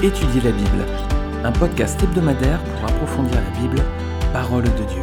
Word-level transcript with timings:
Étudier 0.00 0.40
la 0.42 0.52
Bible, 0.52 0.86
un 1.42 1.50
podcast 1.50 2.00
hebdomadaire 2.00 2.62
pour 2.62 2.88
approfondir 2.88 3.34
la 3.34 3.60
Bible, 3.60 3.82
parole 4.32 4.62
de 4.62 4.68
Dieu. 4.68 5.02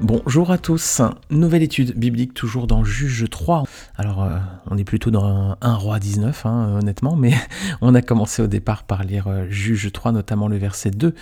Bonjour 0.00 0.50
à 0.50 0.58
tous, 0.58 1.02
nouvelle 1.30 1.62
étude 1.62 1.96
biblique 1.96 2.34
toujours 2.34 2.66
dans 2.66 2.82
Juge 2.82 3.30
3. 3.30 3.62
Alors 3.98 4.22
euh, 4.22 4.38
on 4.70 4.76
est 4.76 4.84
plutôt 4.84 5.10
dans 5.10 5.56
un, 5.60 5.74
roi 5.74 5.98
19 5.98 6.44
hein, 6.44 6.76
honnêtement, 6.78 7.16
mais 7.16 7.32
on 7.80 7.94
a 7.94 8.02
commencé 8.02 8.42
au 8.42 8.46
départ 8.46 8.82
par 8.82 9.04
lire 9.04 9.26
euh, 9.28 9.46
Juge 9.48 9.90
3 9.90 10.12
notamment 10.12 10.48
le 10.48 10.58
verset 10.58 10.90
2 10.90 11.14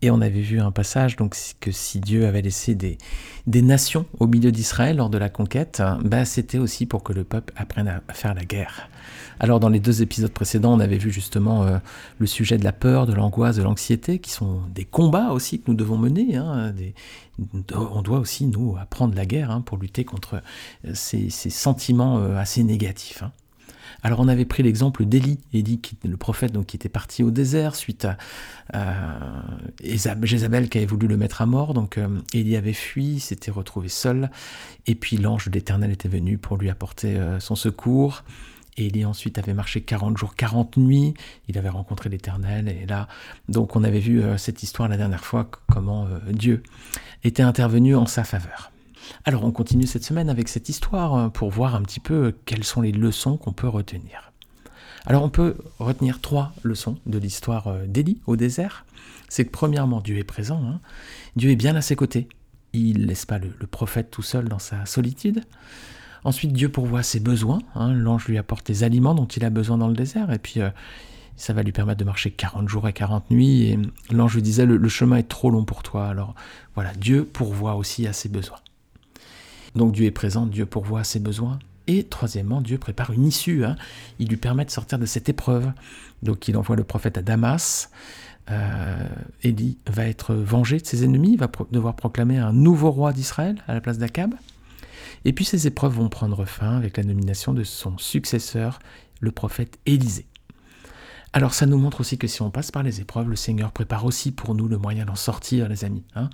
et 0.00 0.10
on 0.10 0.20
avait 0.22 0.40
vu 0.40 0.58
un 0.58 0.70
passage 0.70 1.16
donc 1.16 1.36
que 1.60 1.70
si 1.70 2.00
Dieu 2.00 2.26
avait 2.26 2.40
laissé 2.40 2.74
des, 2.74 2.96
des 3.46 3.62
nations 3.62 4.06
au 4.18 4.26
milieu 4.26 4.52
d'Israël 4.52 4.96
lors 4.96 5.10
de 5.10 5.18
la 5.18 5.28
conquête, 5.28 5.82
bah, 6.02 6.24
c'était 6.24 6.58
aussi 6.58 6.86
pour 6.86 7.02
que 7.02 7.12
le 7.12 7.24
peuple 7.24 7.52
apprenne 7.56 7.88
à 7.88 8.00
faire 8.12 8.34
la 8.34 8.44
guerre. 8.44 8.88
Alors 9.40 9.60
dans 9.60 9.68
les 9.68 9.80
deux 9.80 10.02
épisodes 10.02 10.30
précédents, 10.30 10.74
on 10.74 10.80
avait 10.80 10.98
vu 10.98 11.10
justement 11.10 11.64
euh, 11.64 11.78
le 12.18 12.26
sujet 12.26 12.56
de 12.56 12.64
la 12.64 12.72
peur, 12.72 13.06
de 13.06 13.12
l'angoisse, 13.12 13.56
de 13.56 13.62
l'anxiété, 13.62 14.18
qui 14.18 14.30
sont 14.30 14.60
des 14.74 14.84
combats 14.84 15.30
aussi 15.30 15.60
que 15.60 15.64
nous 15.68 15.76
devons 15.76 15.98
mener. 15.98 16.36
Hein, 16.36 16.72
on 17.74 18.02
doit 18.02 18.18
aussi, 18.18 18.46
nous, 18.46 18.76
apprendre 18.78 19.14
la 19.14 19.26
guerre 19.26 19.50
hein, 19.50 19.60
pour 19.60 19.78
lutter 19.78 20.04
contre 20.04 20.42
euh, 20.86 20.92
ces, 20.94 21.30
sentiments 21.30 22.18
euh, 22.18 22.36
assez 22.36 22.62
négatifs. 22.62 23.22
Hein. 23.22 23.32
Alors 24.02 24.20
on 24.20 24.28
avait 24.28 24.44
pris 24.44 24.62
l'exemple 24.62 25.06
d'Élie, 25.06 25.40
Élie 25.54 25.80
le 26.04 26.16
prophète 26.18 26.52
qui 26.66 26.76
était 26.76 26.90
parti 26.90 27.22
au 27.22 27.30
désert 27.30 27.74
suite 27.74 28.06
à, 28.72 29.46
Jézabel 30.22 30.68
qui 30.68 30.76
avait 30.76 30.86
voulu 30.86 31.06
le 31.06 31.16
mettre 31.16 31.40
à 31.40 31.46
mort. 31.46 31.72
Donc 31.72 31.98
Élie 32.34 32.56
avait 32.56 32.74
fui, 32.74 33.18
s'était 33.18 33.50
retrouvé 33.50 33.88
seul, 33.88 34.30
et 34.86 34.94
puis 34.94 35.16
l'ange 35.16 35.46
de 35.46 35.52
l'Éternel 35.52 35.90
était 35.90 36.08
venu 36.08 36.36
pour 36.36 36.58
lui 36.58 36.68
apporter 36.68 37.18
son 37.40 37.54
secours. 37.56 38.24
Élie 38.76 39.04
ensuite 39.04 39.38
avait 39.38 39.54
marché 39.54 39.80
40 39.80 40.16
jours, 40.16 40.34
40 40.34 40.76
nuits, 40.76 41.14
il 41.48 41.58
avait 41.58 41.68
rencontré 41.68 42.08
l'Éternel, 42.08 42.68
et 42.68 42.86
là, 42.86 43.08
donc 43.48 43.76
on 43.76 43.84
avait 43.84 44.00
vu 44.00 44.22
euh, 44.22 44.36
cette 44.36 44.62
histoire 44.62 44.88
la 44.88 44.96
dernière 44.96 45.24
fois, 45.24 45.48
comment 45.72 46.06
euh, 46.06 46.18
Dieu 46.32 46.62
était 47.22 47.42
intervenu 47.42 47.94
en 47.94 48.06
sa 48.06 48.24
faveur. 48.24 48.72
Alors 49.24 49.44
on 49.44 49.52
continue 49.52 49.86
cette 49.86 50.04
semaine 50.04 50.28
avec 50.28 50.48
cette 50.48 50.68
histoire 50.68 51.14
euh, 51.14 51.28
pour 51.28 51.50
voir 51.50 51.74
un 51.74 51.82
petit 51.82 52.00
peu 52.00 52.34
quelles 52.46 52.64
sont 52.64 52.80
les 52.80 52.92
leçons 52.92 53.36
qu'on 53.36 53.52
peut 53.52 53.68
retenir. 53.68 54.32
Alors 55.06 55.22
on 55.22 55.30
peut 55.30 55.56
retenir 55.78 56.20
trois 56.20 56.52
leçons 56.62 56.98
de 57.06 57.18
l'histoire 57.18 57.74
d'Élie 57.86 58.20
au 58.26 58.36
désert. 58.36 58.86
C'est 59.28 59.44
que 59.44 59.50
premièrement, 59.50 60.00
Dieu 60.00 60.16
est 60.18 60.24
présent, 60.24 60.62
hein. 60.64 60.80
Dieu 61.36 61.50
est 61.50 61.56
bien 61.56 61.76
à 61.76 61.82
ses 61.82 61.94
côtés. 61.94 62.28
Il 62.72 63.02
ne 63.02 63.06
laisse 63.06 63.26
pas 63.26 63.38
le 63.38 63.66
prophète 63.66 64.10
tout 64.10 64.22
seul 64.22 64.48
dans 64.48 64.58
sa 64.58 64.86
solitude. 64.86 65.44
Ensuite, 66.24 66.52
Dieu 66.52 66.70
pourvoit 66.70 67.02
ses 67.02 67.20
besoins. 67.20 67.60
Hein. 67.74 67.92
L'ange 67.92 68.26
lui 68.26 68.38
apporte 68.38 68.68
les 68.68 68.82
aliments 68.82 69.14
dont 69.14 69.26
il 69.26 69.44
a 69.44 69.50
besoin 69.50 69.78
dans 69.78 69.88
le 69.88 69.94
désert. 69.94 70.32
Et 70.32 70.38
puis, 70.38 70.60
euh, 70.60 70.70
ça 71.36 71.52
va 71.52 71.62
lui 71.62 71.72
permettre 71.72 71.98
de 71.98 72.04
marcher 72.04 72.30
40 72.30 72.68
jours 72.68 72.88
et 72.88 72.92
40 72.92 73.30
nuits. 73.30 73.62
Et 73.64 73.78
l'ange 74.10 74.34
lui 74.34 74.42
disait, 74.42 74.66
le, 74.66 74.88
chemin 74.88 75.16
est 75.16 75.28
trop 75.28 75.50
long 75.50 75.64
pour 75.64 75.82
toi. 75.82 76.08
Alors 76.08 76.34
voilà, 76.74 76.92
Dieu 76.94 77.24
pourvoit 77.24 77.74
aussi 77.74 78.06
à 78.06 78.12
ses 78.12 78.28
besoins. 78.28 78.58
Donc 79.74 79.92
Dieu 79.92 80.06
est 80.06 80.12
présent, 80.12 80.46
Dieu 80.46 80.66
pourvoit 80.66 81.00
à 81.00 81.04
ses 81.04 81.20
besoins. 81.20 81.58
Et 81.86 82.04
troisièmement, 82.04 82.62
Dieu 82.62 82.78
prépare 82.78 83.12
une 83.12 83.26
issue. 83.26 83.64
Hein. 83.64 83.76
Il 84.18 84.28
lui 84.28 84.36
permet 84.36 84.64
de 84.64 84.70
sortir 84.70 84.98
de 84.98 85.06
cette 85.06 85.28
épreuve. 85.28 85.70
Donc 86.22 86.48
il 86.48 86.56
envoie 86.56 86.76
le 86.76 86.84
prophète 86.84 87.18
à 87.18 87.22
Damas. 87.22 87.90
Euh, 88.50 89.08
va 89.86 90.06
être 90.06 90.34
vengé 90.34 90.78
de 90.78 90.86
ses 90.86 91.02
ennemis, 91.02 91.36
va 91.36 91.50
devoir 91.72 91.96
proclamer 91.96 92.38
un 92.38 92.52
nouveau 92.52 92.90
roi 92.90 93.14
d'Israël 93.14 93.56
à 93.66 93.72
la 93.72 93.80
place 93.80 93.96
d'Akab. 93.96 94.34
Et 95.24 95.32
puis 95.32 95.44
ces 95.44 95.66
épreuves 95.66 95.94
vont 95.94 96.08
prendre 96.08 96.44
fin 96.44 96.76
avec 96.76 96.96
la 96.96 97.04
nomination 97.04 97.52
de 97.52 97.64
son 97.64 97.98
successeur, 97.98 98.78
le 99.20 99.30
prophète 99.30 99.78
Élisée. 99.86 100.26
Alors 101.32 101.52
ça 101.52 101.66
nous 101.66 101.78
montre 101.78 102.00
aussi 102.00 102.16
que 102.16 102.28
si 102.28 102.42
on 102.42 102.50
passe 102.50 102.70
par 102.70 102.84
les 102.84 103.00
épreuves, 103.00 103.28
le 103.28 103.36
Seigneur 103.36 103.72
prépare 103.72 104.04
aussi 104.04 104.30
pour 104.30 104.54
nous 104.54 104.68
le 104.68 104.78
moyen 104.78 105.04
d'en 105.04 105.16
sortir, 105.16 105.68
les 105.68 105.84
amis. 105.84 106.04
Hein. 106.14 106.30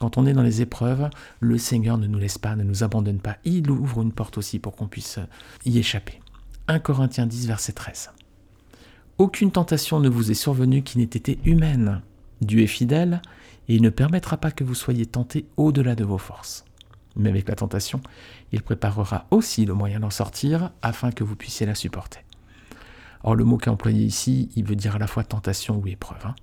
Quand 0.00 0.18
on 0.18 0.26
est 0.26 0.32
dans 0.32 0.42
les 0.42 0.60
épreuves, 0.60 1.08
le 1.38 1.58
Seigneur 1.58 1.98
ne 1.98 2.06
nous 2.06 2.18
laisse 2.18 2.38
pas, 2.38 2.56
ne 2.56 2.64
nous 2.64 2.82
abandonne 2.82 3.20
pas. 3.20 3.36
Il 3.44 3.70
ouvre 3.70 4.02
une 4.02 4.12
porte 4.12 4.38
aussi 4.38 4.58
pour 4.58 4.74
qu'on 4.74 4.88
puisse 4.88 5.20
y 5.64 5.78
échapper. 5.78 6.20
1 6.68 6.78
Corinthiens 6.80 7.26
10, 7.26 7.46
verset 7.46 7.72
13. 7.72 8.10
Aucune 9.18 9.52
tentation 9.52 10.00
ne 10.00 10.08
vous 10.08 10.30
est 10.30 10.34
survenue 10.34 10.82
qui 10.82 10.98
n'ait 10.98 11.04
été 11.04 11.38
humaine. 11.44 12.00
Dieu 12.40 12.60
est 12.62 12.66
fidèle 12.66 13.20
et 13.68 13.74
il 13.74 13.82
ne 13.82 13.90
permettra 13.90 14.38
pas 14.38 14.50
que 14.50 14.64
vous 14.64 14.74
soyez 14.74 15.04
tentés 15.04 15.46
au-delà 15.58 15.94
de 15.94 16.04
vos 16.04 16.18
forces 16.18 16.64
mais 17.20 17.30
avec 17.30 17.48
la 17.48 17.54
tentation, 17.54 18.00
il 18.52 18.62
préparera 18.62 19.26
aussi 19.30 19.64
le 19.64 19.74
moyen 19.74 20.00
d'en 20.00 20.10
sortir 20.10 20.70
afin 20.82 21.12
que 21.12 21.24
vous 21.24 21.36
puissiez 21.36 21.66
la 21.66 21.74
supporter. 21.74 22.24
Or, 23.22 23.34
le 23.34 23.44
mot 23.44 23.58
est 23.60 23.68
employé 23.68 24.04
ici, 24.04 24.48
il 24.56 24.64
veut 24.64 24.76
dire 24.76 24.96
à 24.96 24.98
la 24.98 25.06
fois 25.06 25.24
tentation 25.24 25.76
ou 25.76 25.86
épreuve. 25.86 26.24
Hein. 26.26 26.34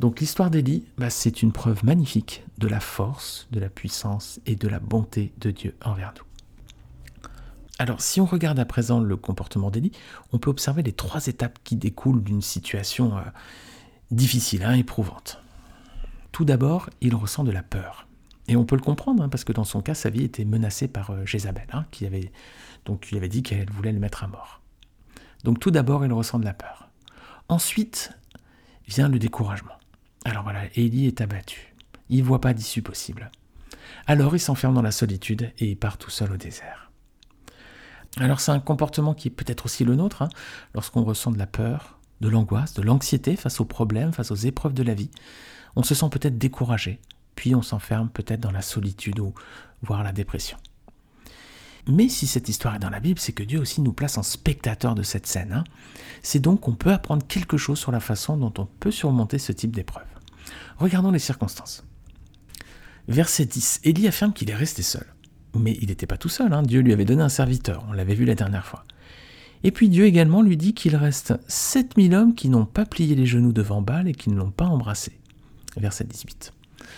Donc 0.00 0.20
l'histoire 0.20 0.50
d'Élie, 0.50 0.86
bah, 0.96 1.10
c'est 1.10 1.42
une 1.42 1.52
preuve 1.52 1.84
magnifique 1.84 2.42
de 2.56 2.68
la 2.68 2.80
force, 2.80 3.48
de 3.50 3.60
la 3.60 3.68
puissance 3.68 4.40
et 4.46 4.56
de 4.56 4.66
la 4.66 4.80
bonté 4.80 5.34
de 5.38 5.50
Dieu 5.50 5.76
envers 5.84 6.14
nous. 6.16 6.24
Alors 7.78 8.00
si 8.00 8.20
on 8.20 8.26
regarde 8.26 8.58
à 8.58 8.64
présent 8.64 9.00
le 9.00 9.16
comportement 9.16 9.70
d'Élie, 9.70 9.92
on 10.32 10.38
peut 10.38 10.50
observer 10.50 10.82
les 10.82 10.92
trois 10.92 11.26
étapes 11.26 11.58
qui 11.64 11.76
découlent 11.76 12.22
d'une 12.22 12.42
situation 12.42 13.18
euh, 13.18 13.22
difficile, 14.10 14.64
hein, 14.64 14.72
éprouvante. 14.72 15.42
Tout 16.32 16.44
d'abord, 16.44 16.88
il 17.00 17.14
ressent 17.14 17.44
de 17.44 17.50
la 17.50 17.62
peur. 17.62 18.06
Et 18.50 18.56
on 18.56 18.64
peut 18.64 18.74
le 18.74 18.82
comprendre, 18.82 19.22
hein, 19.22 19.28
parce 19.28 19.44
que 19.44 19.52
dans 19.52 19.62
son 19.62 19.80
cas, 19.80 19.94
sa 19.94 20.10
vie 20.10 20.24
était 20.24 20.44
menacée 20.44 20.88
par 20.88 21.10
euh, 21.10 21.24
Jézabel, 21.24 21.68
hein, 21.72 21.86
qui 21.92 22.04
avait, 22.04 22.32
donc, 22.84 23.08
lui 23.08 23.16
avait 23.16 23.28
dit 23.28 23.44
qu'elle 23.44 23.70
voulait 23.70 23.92
le 23.92 24.00
mettre 24.00 24.24
à 24.24 24.26
mort. 24.26 24.60
Donc 25.44 25.60
tout 25.60 25.70
d'abord, 25.70 26.04
il 26.04 26.12
ressent 26.12 26.40
de 26.40 26.44
la 26.44 26.52
peur. 26.52 26.88
Ensuite 27.48 28.10
vient 28.88 29.08
le 29.08 29.20
découragement. 29.20 29.78
Alors 30.24 30.42
voilà, 30.42 30.62
Élie 30.74 31.06
est 31.06 31.20
abattu. 31.20 31.76
Il 32.08 32.18
ne 32.18 32.24
voit 32.24 32.40
pas 32.40 32.52
d'issue 32.52 32.82
possible. 32.82 33.30
Alors 34.08 34.34
il 34.34 34.40
s'enferme 34.40 34.74
dans 34.74 34.82
la 34.82 34.90
solitude 34.90 35.52
et 35.60 35.70
il 35.70 35.76
part 35.76 35.96
tout 35.96 36.10
seul 36.10 36.32
au 36.32 36.36
désert. 36.36 36.90
Alors 38.16 38.40
c'est 38.40 38.50
un 38.50 38.58
comportement 38.58 39.14
qui 39.14 39.28
est 39.28 39.30
peut-être 39.30 39.66
aussi 39.66 39.84
le 39.84 39.94
nôtre, 39.94 40.22
hein, 40.22 40.28
lorsqu'on 40.74 41.04
ressent 41.04 41.30
de 41.30 41.38
la 41.38 41.46
peur, 41.46 42.00
de 42.20 42.28
l'angoisse, 42.28 42.74
de 42.74 42.82
l'anxiété 42.82 43.36
face 43.36 43.60
aux 43.60 43.64
problèmes, 43.64 44.12
face 44.12 44.32
aux 44.32 44.34
épreuves 44.34 44.74
de 44.74 44.82
la 44.82 44.94
vie. 44.94 45.12
On 45.76 45.84
se 45.84 45.94
sent 45.94 46.08
peut-être 46.10 46.36
découragé, 46.36 47.00
puis 47.40 47.54
on 47.54 47.62
s'enferme 47.62 48.10
peut-être 48.10 48.40
dans 48.40 48.50
la 48.50 48.60
solitude 48.60 49.18
ou 49.18 49.32
voire 49.80 50.04
la 50.04 50.12
dépression. 50.12 50.58
Mais 51.86 52.10
si 52.10 52.26
cette 52.26 52.50
histoire 52.50 52.74
est 52.74 52.80
dans 52.80 52.90
la 52.90 53.00
Bible, 53.00 53.18
c'est 53.18 53.32
que 53.32 53.42
Dieu 53.42 53.58
aussi 53.58 53.80
nous 53.80 53.94
place 53.94 54.18
en 54.18 54.22
spectateur 54.22 54.94
de 54.94 55.02
cette 55.02 55.26
scène. 55.26 55.54
Hein. 55.54 55.64
C'est 56.22 56.40
donc 56.40 56.60
qu'on 56.60 56.74
peut 56.74 56.92
apprendre 56.92 57.26
quelque 57.26 57.56
chose 57.56 57.78
sur 57.78 57.92
la 57.92 58.00
façon 58.00 58.36
dont 58.36 58.52
on 58.58 58.66
peut 58.66 58.90
surmonter 58.90 59.38
ce 59.38 59.52
type 59.52 59.74
d'épreuve. 59.74 60.04
Regardons 60.76 61.12
les 61.12 61.18
circonstances. 61.18 61.82
Verset 63.08 63.46
10. 63.46 63.80
Élie 63.84 64.06
affirme 64.06 64.34
qu'il 64.34 64.50
est 64.50 64.54
resté 64.54 64.82
seul. 64.82 65.06
Mais 65.54 65.78
il 65.80 65.88
n'était 65.88 66.04
pas 66.06 66.18
tout 66.18 66.28
seul, 66.28 66.52
hein. 66.52 66.62
Dieu 66.62 66.82
lui 66.82 66.92
avait 66.92 67.06
donné 67.06 67.22
un 67.22 67.30
serviteur, 67.30 67.86
on 67.88 67.94
l'avait 67.94 68.14
vu 68.14 68.26
la 68.26 68.34
dernière 68.34 68.66
fois. 68.66 68.84
Et 69.64 69.70
puis 69.70 69.88
Dieu 69.88 70.04
également 70.04 70.42
lui 70.42 70.58
dit 70.58 70.74
qu'il 70.74 70.94
reste 70.94 71.32
7000 71.48 72.14
hommes 72.14 72.34
qui 72.34 72.50
n'ont 72.50 72.66
pas 72.66 72.84
plié 72.84 73.14
les 73.14 73.24
genoux 73.24 73.54
devant 73.54 73.80
Baal 73.80 74.08
et 74.08 74.12
qui 74.12 74.28
ne 74.28 74.36
l'ont 74.36 74.50
pas 74.50 74.66
embrassé. 74.66 75.18
Verset 75.78 76.04
18. 76.04 76.52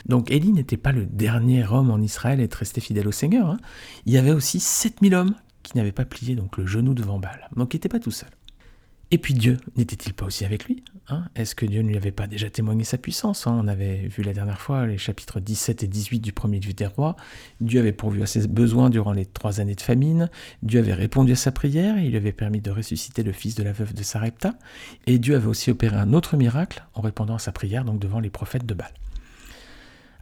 Donc 0.07 0.31
Élie 0.31 0.53
n'était 0.53 0.77
pas 0.77 0.93
le 0.93 1.07
dernier 1.07 1.65
homme 1.67 1.91
en 1.91 1.99
Israël 1.99 2.41
à 2.41 2.43
être 2.43 2.55
resté 2.55 2.81
fidèle 2.81 3.09
au 3.09 3.13
Seigneur. 3.13 3.49
Hein. 3.51 3.59
Il 4.07 4.13
y 4.13 4.19
avait 4.19 4.33
aussi 4.33 4.61
7000 4.61 5.15
hommes 5.15 5.35
qui 5.63 5.77
n'avaient 5.77 5.93
pas 5.93 6.05
plié 6.05 6.35
donc 6.35 6.57
le 6.57 6.67
genou 6.67 6.95
devant 6.95 7.19
Baal. 7.19 7.49
Donc 7.57 7.75
il 7.75 7.77
n'était 7.77 7.89
pas 7.89 8.01
tout 8.01 8.11
seul. 8.11 8.31
Et 9.13 9.19
puis 9.19 9.35
Dieu, 9.35 9.59
n'était-il 9.77 10.15
pas 10.15 10.25
aussi 10.25 10.47
avec 10.47 10.65
lui 10.65 10.83
hein? 11.09 11.27
Est-ce 11.35 11.55
que 11.55 11.67
Dieu 11.67 11.83
ne 11.83 11.89
lui 11.89 11.99
avait 11.99 12.13
pas 12.13 12.27
déjà 12.27 12.49
témoigné 12.49 12.83
sa 12.83 12.97
puissance 12.97 13.47
hein? 13.47 13.61
On 13.63 13.69
avait 13.69 14.09
vu 14.09 14.23
la 14.23 14.33
dernière 14.33 14.59
fois 14.59 14.87
les 14.87 14.97
chapitres 14.97 15.39
17 15.39 15.83
et 15.83 15.87
18 15.87 16.21
du 16.21 16.33
premier 16.33 16.59
livre 16.61 16.73
des 16.73 16.87
rois. 16.87 17.15
Dieu 17.61 17.79
avait 17.79 17.93
pourvu 17.93 18.23
à 18.23 18.27
ses 18.27 18.49
besoins 18.49 18.89
durant 18.89 19.13
les 19.13 19.27
trois 19.27 19.61
années 19.61 19.75
de 19.75 19.83
famine. 19.83 20.31
Dieu 20.63 20.81
avait 20.81 20.95
répondu 20.95 21.33
à 21.33 21.37
sa 21.37 21.53
prière 21.53 21.99
et 21.99 22.05
il 22.05 22.11
lui 22.13 22.17
avait 22.17 22.33
permis 22.33 22.63
de 22.63 22.71
ressusciter 22.71 23.23
le 23.23 23.33
fils 23.33 23.55
de 23.55 23.63
la 23.63 23.73
veuve 23.73 23.93
de 23.93 24.03
Sarepta. 24.03 24.55
Et 25.07 25.19
Dieu 25.19 25.37
avait 25.37 25.47
aussi 25.47 25.71
opéré 25.71 25.97
un 25.97 26.15
autre 26.15 26.39
miracle 26.39 26.83
en 26.95 27.03
répondant 27.03 27.35
à 27.35 27.39
sa 27.39 27.53
prière 27.53 27.85
donc 27.85 27.99
devant 27.99 28.19
les 28.19 28.31
prophètes 28.31 28.65
de 28.65 28.73
Baal. 28.73 28.95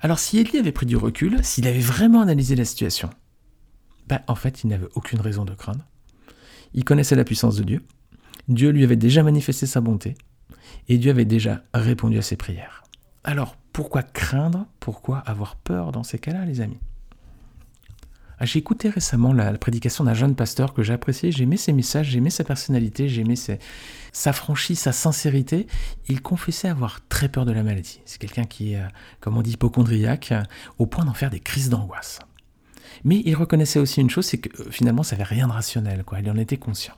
Alors 0.01 0.19
si 0.19 0.39
Élie 0.39 0.59
avait 0.59 0.73
pris 0.73 0.87
du 0.87 0.97
recul, 0.97 1.45
s'il 1.45 1.69
avait 1.69 1.79
vraiment 1.79 2.23
analysé 2.23 2.57
la 2.57 2.65
situation, 2.65 3.11
ben, 4.09 4.21
en 4.27 4.35
fait, 4.35 4.65
il 4.65 4.69
n'avait 4.69 4.89
aucune 4.95 5.21
raison 5.21 5.45
de 5.45 5.55
craindre. 5.55 5.87
Il 6.75 6.85
connaissait 6.85 7.17
la 7.17 7.25
puissance 7.25 7.57
de 7.57 7.63
Dieu. 7.63 7.85
Dieu 8.49 8.71
lui 8.71 8.83
avait 8.83 8.97
déjà 8.97 9.23
manifesté 9.23 9.67
sa 9.67 9.81
bonté. 9.81 10.15
Et 10.89 10.99
Dieu 10.99 11.11
avait 11.11 11.25
déjà 11.25 11.63
répondu 11.75 12.19
à 12.19 12.23
ses 12.23 12.37
prières. 12.37 12.83
Alors, 13.25 13.57
pourquoi 13.73 14.03
craindre? 14.03 14.67
Pourquoi 14.81 15.19
avoir 15.19 15.57
peur 15.57 15.93
dans 15.93 16.03
ces 16.03 16.19
cas-là, 16.19 16.45
les 16.45 16.61
amis? 16.61 16.81
Ah, 18.43 18.47
j'ai 18.47 18.59
écouté 18.59 18.89
récemment 18.89 19.35
la, 19.35 19.53
prédication 19.59 20.03
d'un 20.03 20.15
jeune 20.15 20.35
pasteur 20.35 20.73
que 20.73 20.83
j'ai 20.83 20.95
apprécié, 20.95 21.31
j'aimais 21.31 21.59
ses 21.59 21.75
messages, 21.75 22.09
j'aimais 22.09 22.31
sa 22.31 22.43
personnalité, 22.43 23.07
j'aimais 23.07 23.35
sa 23.37 24.33
franchise, 24.33 24.79
sa 24.79 24.93
sincérité. 24.93 25.67
Il 26.09 26.23
confessait 26.23 26.69
avoir 26.69 27.07
très 27.09 27.29
peur 27.29 27.45
de 27.45 27.53
la 27.53 27.63
maladie. 27.63 28.01
C'est 28.07 28.19
quelqu'un 28.19 28.45
qui 28.45 28.73
est, 28.73 28.81
euh, 28.81 28.87
comme 29.21 29.37
on 29.37 29.43
dit, 29.43 29.53
hypochondriaque, 29.53 30.33
au 30.79 30.87
point 30.87 31.05
d'en 31.05 31.13
faire 31.13 31.29
des 31.29 31.41
crises 31.41 31.69
d'angoisse. 31.69 32.19
Mais 33.05 33.21
il 33.27 33.35
reconnaissait 33.35 33.79
aussi 33.79 34.01
une 34.01 34.09
chose, 34.09 34.25
c'est 34.25 34.39
que 34.39 34.63
euh, 34.63 34.71
finalement, 34.71 35.03
ça 35.03 35.17
n'avait 35.17 35.35
rien 35.35 35.47
de 35.47 35.53
rationnel, 35.53 36.03
quoi. 36.05 36.21
il 36.21 36.31
en 36.31 36.39
était 36.39 36.57
conscient. 36.57 36.95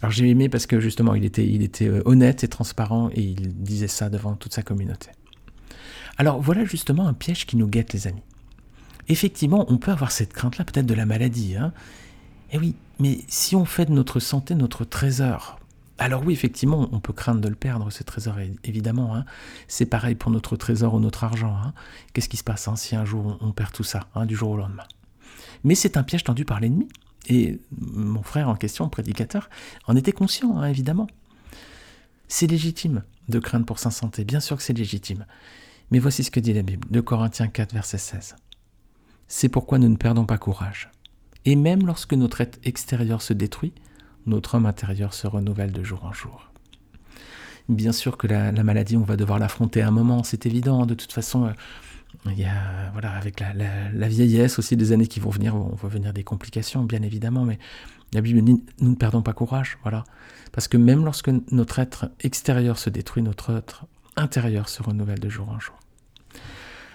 Alors 0.00 0.10
j'ai 0.10 0.26
aimé 0.26 0.48
parce 0.48 0.64
que 0.66 0.80
justement, 0.80 1.14
il 1.14 1.26
était, 1.26 1.44
euh, 1.82 2.00
honnête 2.06 2.44
et 2.44 2.48
transparent 2.48 3.10
et 3.12 3.20
il 3.20 3.62
disait 3.62 3.88
ça 3.88 4.08
devant 4.08 4.36
toute 4.36 4.54
sa 4.54 4.62
communauté. 4.62 5.10
Alors 6.16 6.40
voilà 6.40 6.64
justement 6.64 7.06
un 7.06 7.12
piège 7.12 7.44
qui 7.44 7.58
nous 7.58 7.68
guette, 7.68 7.92
les 7.92 8.06
amis. 8.06 8.22
Effectivement, 9.10 9.66
on 9.68 9.76
peut 9.76 9.90
avoir 9.90 10.12
cette 10.12 10.32
crainte-là, 10.32 10.64
peut-être 10.64 10.86
de 10.86 10.94
la 10.94 11.04
maladie. 11.04 11.56
Hein. 11.56 11.72
Eh 12.52 12.58
oui, 12.58 12.76
mais 13.00 13.18
si 13.26 13.56
on 13.56 13.64
fait 13.64 13.86
de 13.86 13.90
notre 13.90 14.20
santé 14.20 14.54
notre 14.54 14.84
trésor, 14.84 15.58
alors 15.98 16.22
oui, 16.24 16.32
effectivement, 16.32 16.88
on 16.92 17.00
peut 17.00 17.12
craindre 17.12 17.40
de 17.40 17.48
le 17.48 17.56
perdre, 17.56 17.90
ce 17.90 18.04
trésor, 18.04 18.36
évidemment. 18.62 19.16
Hein. 19.16 19.24
C'est 19.66 19.86
pareil 19.86 20.14
pour 20.14 20.30
notre 20.30 20.56
trésor 20.56 20.94
ou 20.94 21.00
notre 21.00 21.24
argent. 21.24 21.56
Hein. 21.56 21.74
Qu'est-ce 22.12 22.28
qui 22.28 22.36
se 22.36 22.44
passe 22.44 22.68
si 22.76 22.94
un 22.94 23.04
jour 23.04 23.36
on 23.40 23.50
perd 23.50 23.72
tout 23.72 23.82
ça, 23.82 24.06
du 24.26 24.36
jour 24.36 24.50
au 24.50 24.56
lendemain? 24.56 24.86
Mais 25.64 25.74
c'est 25.74 25.96
un 25.96 26.04
piège 26.04 26.22
tendu 26.22 26.44
par 26.44 26.60
l'ennemi. 26.60 26.88
Et 27.28 27.58
mon 27.80 28.22
frère 28.22 28.48
en 28.48 28.54
question, 28.54 28.88
prédicateur, 28.88 29.50
en 29.88 29.96
était 29.96 30.12
conscient, 30.12 30.62
évidemment. 30.62 31.08
C'est 32.28 32.46
légitime 32.46 33.02
de 33.28 33.40
craindre 33.40 33.66
pour 33.66 33.80
sa 33.80 33.90
santé, 33.90 34.24
bien 34.24 34.38
sûr 34.38 34.56
que 34.56 34.62
c'est 34.62 34.72
légitime. 34.72 35.26
Mais 35.90 35.98
voici 35.98 36.22
ce 36.22 36.30
que 36.30 36.38
dit 36.38 36.52
la 36.52 36.62
Bible, 36.62 36.86
de 36.88 37.00
Corinthiens 37.00 37.48
4, 37.48 37.74
verset 37.74 37.98
16. 37.98 38.36
C'est 39.32 39.48
pourquoi 39.48 39.78
nous 39.78 39.88
ne 39.88 39.96
perdons 39.96 40.26
pas 40.26 40.38
courage. 40.38 40.90
Et 41.44 41.54
même 41.54 41.86
lorsque 41.86 42.14
notre 42.14 42.40
être 42.40 42.58
extérieur 42.64 43.22
se 43.22 43.32
détruit, 43.32 43.72
notre 44.26 44.56
homme 44.56 44.66
intérieur 44.66 45.14
se 45.14 45.28
renouvelle 45.28 45.70
de 45.70 45.84
jour 45.84 46.04
en 46.04 46.12
jour. 46.12 46.50
Bien 47.68 47.92
sûr 47.92 48.18
que 48.18 48.26
la, 48.26 48.50
maladie, 48.64 48.96
on 48.96 49.04
va 49.04 49.16
devoir 49.16 49.38
l'affronter 49.38 49.82
à 49.82 49.88
un 49.88 49.92
moment, 49.92 50.24
c'est 50.24 50.46
évident. 50.46 50.84
De 50.84 50.94
toute 50.94 51.12
façon, 51.12 51.46
euh, 52.26 52.32
avec 53.04 53.38
la, 53.38 54.08
vieillesse 54.08 54.58
aussi, 54.58 54.76
des 54.76 54.90
années 54.90 55.06
qui 55.06 55.20
vont 55.20 55.30
venir, 55.30 55.54
on 55.54 55.76
va 55.76 55.88
venir 55.88 56.12
des 56.12 56.24
complications, 56.24 56.82
bien 56.82 57.02
évidemment, 57.02 57.44
mais 57.44 57.60
la 58.12 58.22
Bible 58.22 58.42
dit, 58.42 58.60
nous 58.80 58.90
ne 58.90 58.96
perdons 58.96 59.22
pas 59.22 59.32
courage, 59.32 59.78
voilà. 59.82 60.02
Parce 60.50 60.66
que 60.66 60.76
même 60.76 61.04
lorsque 61.04 61.30
notre 61.52 61.78
être 61.78 62.10
extérieur 62.18 62.80
se 62.80 62.90
détruit, 62.90 63.22
notre 63.22 63.56
être 63.56 63.86
intérieur 64.16 64.68
se 64.68 64.82
renouvelle 64.82 65.20
de 65.20 65.28
jour 65.28 65.48
en 65.50 65.60
jour. 65.60 65.78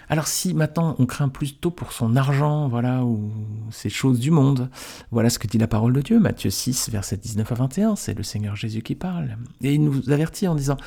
Alors 0.09 0.27
si 0.27 0.53
maintenant 0.53 0.95
on 0.99 1.05
craint 1.05 1.29
plutôt 1.29 1.71
pour 1.71 1.91
son 1.91 2.15
argent, 2.15 2.67
voilà, 2.67 3.03
ou 3.03 3.31
ces 3.71 3.89
choses 3.89 4.19
du 4.19 4.31
monde, 4.31 4.69
voilà 5.11 5.29
ce 5.29 5.39
que 5.39 5.47
dit 5.47 5.57
la 5.57 5.67
parole 5.67 5.93
de 5.93 6.01
Dieu, 6.01 6.19
Matthieu 6.19 6.49
6, 6.49 6.89
versets 6.89 7.17
19 7.17 7.51
à 7.51 7.55
21, 7.55 7.95
c'est 7.95 8.13
le 8.13 8.23
Seigneur 8.23 8.55
Jésus 8.55 8.81
qui 8.81 8.95
parle. 8.95 9.37
Et 9.61 9.73
il 9.73 9.83
nous 9.83 10.11
avertit 10.11 10.47
en 10.47 10.55
disant, 10.55 10.77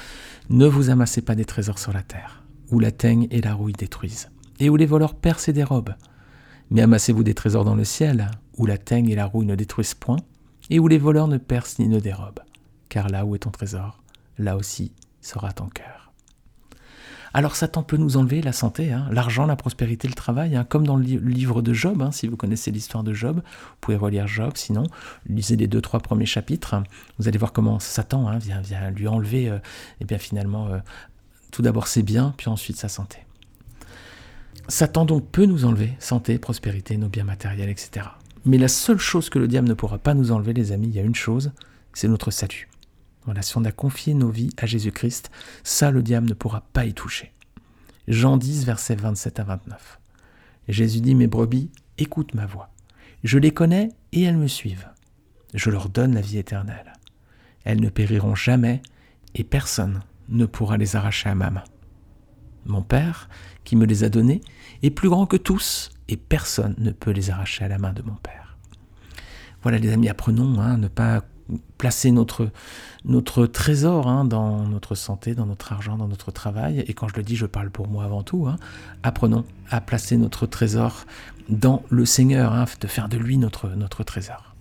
ne 0.50 0.67
vous 0.67 0.91
amassez 0.91 1.23
pas 1.23 1.35
des 1.35 1.44
trésors 1.44 1.79
sur 1.79 1.93
la 1.93 2.03
terre 2.03 2.43
où 2.70 2.81
la 2.81 2.91
teigne 2.91 3.26
et 3.31 3.41
la 3.41 3.55
rouille 3.55 3.73
détruisent, 3.73 4.31
et 4.59 4.69
où 4.69 4.76
les 4.76 4.87
voleurs 4.87 5.15
percent 5.15 5.49
et 5.49 5.53
dérobent. 5.53 5.94
Mais 6.70 6.82
amassez-vous 6.82 7.25
des 7.25 7.35
trésors 7.35 7.65
dans 7.65 7.75
le 7.75 7.85
ciel, 7.85 8.31
où 8.56 8.67
la 8.67 8.79
teigne 8.79 9.09
et 9.09 9.15
la 9.15 9.26
rouille 9.26 9.47
ne 9.47 9.55
détruisent 9.55 9.94
point, 9.94 10.19
et 10.70 10.79
où 10.79 10.88
les 10.88 10.99
voleurs 10.99 11.29
ne 11.29 11.38
percent 11.38 11.79
ni 11.79 11.88
ne 11.88 12.00
dérobent. 12.00 12.43
Car 12.88 13.09
là 13.09 13.25
où 13.25 13.35
est 13.35 13.41
ton 13.41 13.50
trésor, 13.50 14.03
là 14.38 14.56
aussi 14.56 14.93
sera 15.20 15.53
ton 15.53 15.69
cœur. 15.69 15.98
Alors 17.38 17.55
Satan 17.55 17.85
peut 17.85 17.99
nous 17.99 18.17
enlever 18.17 18.43
la 18.43 18.50
santé, 18.50 18.90
hein, 18.90 19.06
l'argent, 19.12 19.46
la 19.46 19.55
prospérité, 19.55 20.08
le 20.08 20.14
travail, 20.14 20.56
hein, 20.56 20.67
comme 20.69 20.85
dans 20.85 20.96
le 20.96 21.05
livre 21.05 21.62
de 21.62 21.73
Job, 21.73 22.02
hein, 22.02 22.11
si 22.11 22.26
vous 22.26 22.37
connaissez 22.37 22.73
l'histoire 22.73 23.05
de 23.05 23.14
Job, 23.14 23.37
vous 23.37 23.76
pouvez 23.81 23.96
relire 23.96 24.26
Job, 24.26 24.55
sinon 24.56 24.82
lisez 25.29 25.55
les 25.55 25.69
deux, 25.69 25.81
trois 25.81 26.00
premiers 26.00 26.26
chapitres, 26.26 26.82
vous 27.17 27.29
allez 27.29 27.38
voir 27.38 27.52
comment 27.52 27.79
Satan 27.79 28.29
vient, 28.38 28.90
lui 28.90 29.06
enlever, 29.06 29.44
et 29.44 29.50
euh, 29.50 29.58
eh 30.00 30.05
bien 30.05 30.19
finalement, 30.19 30.67
euh, 30.67 30.79
tout 31.52 31.62
d'abord 31.62 31.87
ses 31.87 32.02
biens, 32.02 32.35
puis 32.37 32.49
ensuite 32.49 32.76
sa 32.76 32.88
santé. 32.88 33.19
Satan 34.67 35.05
donc 35.05 35.29
peut 35.31 35.46
nous 35.46 35.64
enlever 35.64 35.93
santé, 36.00 36.38
prospérité, 36.38 36.96
nos 36.96 37.08
biens 37.08 37.23
matériels, 37.23 37.70
etc. 37.70 38.05
Mais 38.46 38.58
la 38.58 38.67
seule 38.67 38.99
chose 38.99 39.31
que 39.31 39.38
le 39.38 39.46
diable 39.46 39.69
ne 39.69 39.75
pourra 39.75 39.99
pas 39.99 40.14
nous 40.14 40.32
enlever, 40.32 40.55
les 40.55 40.73
amis, 40.73 40.88
il 40.88 40.96
y 40.96 40.99
a 40.99 41.02
une 41.02 41.14
chose, 41.14 41.52
c'est 41.93 42.08
notre 42.08 42.32
salut. 42.32 42.69
Voilà, 43.29 43.43
si 43.43 43.59
on 43.59 43.65
a 43.67 43.73
confié 43.73 44.15
nos 44.15 44.31
vies 44.31 44.49
à 44.57 44.65
Jésus-Christ, 44.65 45.31
ça 45.63 45.91
le 45.91 46.03
diable 46.03 46.31
ne 46.31 46.33
pourra 46.33 46.63
pas 46.73 46.87
y 46.87 46.95
toucher. 46.95 47.35
Jean 48.07 48.39
10, 48.39 48.65
versets 48.65 48.95
27 48.95 49.41
à 49.41 49.45
29. 49.45 50.01
Jésus 50.67 51.03
dit, 51.03 51.15
mes 51.15 51.27
brebis, 51.27 51.71
écoute 51.99 52.33
ma 52.33 52.47
voix. 52.47 52.71
Je 53.25 53.37
les 53.37 53.51
connais 53.51 53.91
et 54.13 54.23
elles 54.23 54.39
me 54.39 54.47
suivent. 54.47 54.89
Je 55.53 55.69
leur 55.69 55.91
donne 55.91 56.15
la 56.15 56.23
vie 56.23 56.39
éternelle. 56.39 56.95
Elles 57.65 57.83
ne 57.83 57.91
périront 57.91 58.35
jamais 58.35 58.81
et 59.35 59.45
personne 59.45 60.01
ne 60.31 60.47
pourra 60.47 60.79
les 60.79 60.97
arracher 60.97 61.29
à 61.29 61.35
ma 61.35 61.51
main. 61.51 61.65
Mon 62.65 62.81
Père, 62.81 63.29
qui 63.65 63.77
me 63.77 63.85
les 63.85 64.05
a 64.05 64.09
donnés, 64.09 64.41
est 64.83 64.89
plus 64.89 65.11
grand 65.11 65.27
que 65.27 65.37
tous, 65.37 65.91
et 66.09 66.17
personne 66.17 66.77
ne 66.79 66.93
peut 66.93 67.11
les 67.11 67.29
arracher 67.29 67.67
à 67.67 67.69
la 67.69 67.77
main 67.77 67.93
de 67.93 68.01
mon 68.01 68.15
Père. 68.15 68.57
Voilà 69.61 69.77
les 69.77 69.93
amis, 69.93 70.09
apprenons 70.09 70.59
hein, 70.63 70.79
ne 70.79 70.89
pas 70.89 71.25
placer 71.79 72.11
notre, 72.11 72.51
trésor 73.47 74.09
hein, 74.09 74.25
dans 74.25 74.67
notre 74.67 74.95
santé, 74.95 75.35
dans 75.35 75.47
notre 75.47 75.73
argent, 75.73 75.97
dans 75.97 76.09
notre 76.09 76.33
travail. 76.33 76.85
Et 76.87 76.93
quand 76.93 77.09
je 77.09 77.15
le 77.17 77.23
dis, 77.23 77.37
je 77.37 77.47
parle 77.47 77.71
pour 77.71 77.89
moi 77.89 78.05
avant 78.05 78.25
tout. 78.25 78.47
Hein. 78.47 78.57
Apprenons 79.03 79.45
à 79.71 79.81
placer 79.81 80.17
notre 80.17 80.47
trésor 80.47 81.07
dans 81.49 81.83
le 81.89 82.05
Seigneur, 82.05 82.53
de 82.81 82.87
faire 82.87 83.09
de 83.09 83.17
lui 83.17 83.39
notre, 83.39 84.03
trésor. 84.05 84.55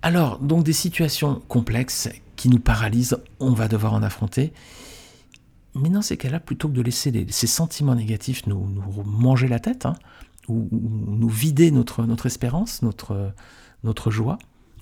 Alors, 0.00 0.38
donc 0.38 0.64
des 0.64 0.72
situations 0.72 1.40
complexes 1.46 2.08
qui 2.34 2.48
nous 2.48 2.58
paralysent, 2.58 3.18
on 3.38 3.52
va 3.52 3.68
devoir 3.68 3.92
en 3.92 4.02
affronter. 4.02 4.52
Mais 5.74 5.90
dans 5.90 6.02
ces 6.02 6.16
cas-là, 6.16 6.40
plutôt 6.40 6.68
que 6.68 6.74
de 6.74 6.82
laisser 6.82 7.26
ces 7.30 7.46
sentiments 7.46 7.94
négatifs 7.94 8.46
nous, 8.46 8.66
manger 9.04 9.46
la 9.46 9.60
tête, 9.60 9.86
hein, 9.86 9.94
ou, 10.48 10.68
nous 10.72 11.28
vider 11.28 11.70
notre, 11.70 12.26
espérance, 12.26 12.82
notre 12.82 14.10
joie, 14.10 14.38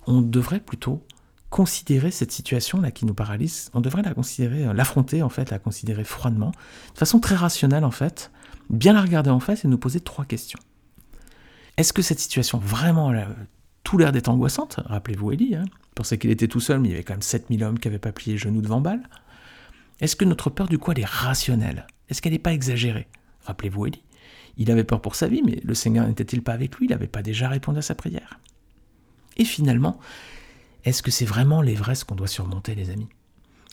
on 0.06 0.20
devrait 0.22 0.60
plutôt 0.60 1.04
considérer 1.50 2.12
cette 2.12 2.30
situation-là 2.30 2.92
qui 2.92 3.04
nous 3.04 3.14
paralyse, 3.14 3.70
on 3.74 3.80
devrait 3.80 4.02
la 4.02 4.14
considérer, 4.14 4.66
euh, 4.66 4.72
l'affronter 4.72 5.22
en 5.22 5.28
fait, 5.28 5.50
la 5.50 5.58
considérer 5.58 6.04
froidement, 6.04 6.52
de 6.94 6.98
façon 6.98 7.18
très 7.18 7.34
rationnelle 7.34 7.84
en 7.84 7.90
fait, 7.90 8.30
bien 8.70 8.92
la 8.92 9.02
regarder 9.02 9.30
en 9.30 9.40
face 9.40 9.64
et 9.64 9.68
nous 9.68 9.78
poser 9.78 10.00
trois 10.00 10.24
questions. 10.24 10.60
Est-ce 11.76 11.92
que 11.92 12.02
cette 12.02 12.20
situation 12.20 12.58
vraiment 12.58 13.12
tout 13.82 13.98
l'air 13.98 14.12
d'être 14.12 14.28
angoissante? 14.28 14.80
Rappelez-vous 14.84 15.32
Élie, 15.32 15.56
hein. 15.56 15.64
pensait 15.94 16.18
qu'il 16.18 16.30
était 16.30 16.46
tout 16.46 16.60
seul, 16.60 16.78
mais 16.78 16.88
il 16.88 16.92
y 16.92 16.94
avait 16.94 17.04
quand 17.04 17.14
même 17.14 17.22
7000 17.22 17.64
hommes 17.64 17.78
qui 17.78 17.88
n'avaient 17.88 17.98
pas 17.98 18.12
plié 18.12 18.36
genoux 18.36 18.60
devant 18.60 18.80
Baal. 18.80 19.02
Est-ce 20.00 20.14
que 20.14 20.24
notre 20.24 20.50
peur, 20.50 20.68
du 20.68 20.78
coup, 20.78 20.92
elle 20.92 21.00
est 21.00 21.06
rationnelle? 21.06 21.86
Est-ce 22.08 22.22
qu'elle 22.22 22.32
n'est 22.32 22.38
pas 22.38 22.52
exagérée? 22.52 23.08
Rappelez-vous 23.44 23.86
Élie, 23.86 24.02
il 24.56 24.70
avait 24.70 24.84
peur 24.84 25.00
pour 25.00 25.14
sa 25.14 25.26
vie, 25.26 25.42
mais 25.44 25.60
le 25.64 25.74
Seigneur 25.74 26.06
n'était-il 26.06 26.42
pas 26.42 26.52
avec 26.52 26.76
lui? 26.76 26.86
Il 26.86 26.90
n'avait 26.90 27.06
pas 27.06 27.22
déjà 27.22 27.48
répondu 27.48 27.78
à 27.78 27.82
sa 27.82 27.94
prière 27.94 28.38
Et 29.40 29.44
finalement, 29.44 29.98
est-ce 30.84 31.02
que 31.02 31.10
c'est 31.10 31.24
vraiment 31.24 31.62
l'Everest 31.62 32.04
qu'on 32.04 32.14
doit 32.14 32.28
surmonter, 32.28 32.74
les 32.74 32.90
amis? 32.90 33.08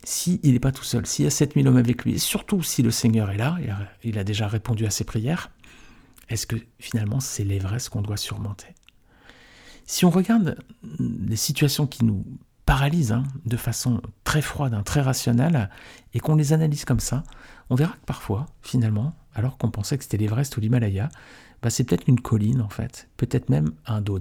S'il 0.05 0.39
n'est 0.41 0.59
pas 0.59 0.71
tout 0.71 0.85
seul, 0.85 1.05
s'il 1.05 1.25
y 1.25 1.27
a 1.27 1.31
7000 1.31 1.67
hommes 1.67 1.75
avec 1.75 2.05
lui, 2.05 2.13
et 2.13 2.19
surtout 2.19 2.63
si 2.63 2.81
le 2.81 2.89
Seigneur 2.89 3.29
est 3.31 3.37
là, 3.37 3.57
il 4.01 4.17
a 4.17 4.23
déjà 4.23 4.47
répondu 4.47 4.85
à 4.85 4.89
ses 4.89 5.03
prières, 5.03 5.51
est-ce 6.29 6.47
que 6.47 6.55
finalement 6.79 7.19
c'est 7.19 7.43
l'Everest 7.43 7.89
qu'on 7.89 8.01
doit 8.01 8.15
surmonter? 8.15 8.67
Si 9.85 10.05
on 10.05 10.09
regarde 10.09 10.57
les 10.99 11.35
situations 11.35 11.85
qui 11.85 12.05
nous 12.05 12.25
paralysent 12.65 13.11
hein, 13.11 13.23
de 13.45 13.57
façon 13.57 14.01
très 14.23 14.41
froide, 14.41 14.73
hein, 14.73 14.83
très 14.83 15.01
rationnelle, 15.01 15.69
et 16.13 16.21
qu'on 16.21 16.35
les 16.35 16.53
analyse 16.53 16.85
comme 16.85 17.01
ça, 17.01 17.23
on 17.69 17.75
verra 17.75 17.91
que 17.91 18.05
parfois, 18.05 18.45
finalement, 18.61 19.13
alors 19.35 19.57
qu'on 19.57 19.69
pensait 19.69 19.97
que 19.97 20.05
c'était 20.05 20.17
l'Everest 20.17 20.55
ou 20.55 20.61
l'Himalaya, 20.61 21.09
bah 21.61 21.69
c'est 21.69 21.83
peut-être 21.83 22.07
une 22.07 22.21
colline 22.21 22.61
en 22.61 22.69
fait, 22.69 23.09
peut-être 23.17 23.49
même 23.49 23.71
un 23.85 23.99
dos. 23.99 24.19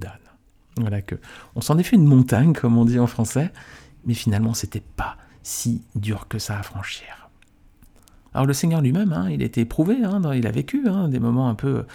On 1.54 1.60
s'en 1.60 1.78
est 1.78 1.82
fait 1.82 1.96
une 1.96 2.04
montagne, 2.04 2.52
comme 2.52 2.76
on 2.76 2.84
dit 2.84 2.98
en 2.98 3.06
français, 3.06 3.52
mais 4.04 4.14
finalement 4.14 4.54
c'était 4.54 4.82
pas 4.96 5.16
si 5.42 5.82
dur 5.94 6.28
que 6.28 6.38
ça 6.38 6.58
à 6.58 6.62
franchir. 6.62 7.26
Alors 8.34 8.46
le 8.46 8.52
Seigneur 8.52 8.82
lui-même, 8.82 9.14
hein, 9.14 9.30
il 9.30 9.40
a 9.42 9.46
été 9.46 9.62
éprouvé, 9.62 9.96
hein, 10.04 10.20
il 10.34 10.46
a 10.46 10.50
vécu 10.50 10.86
hein, 10.88 11.08
des 11.08 11.20
moments 11.20 11.48
un 11.48 11.54
peu, 11.54 11.86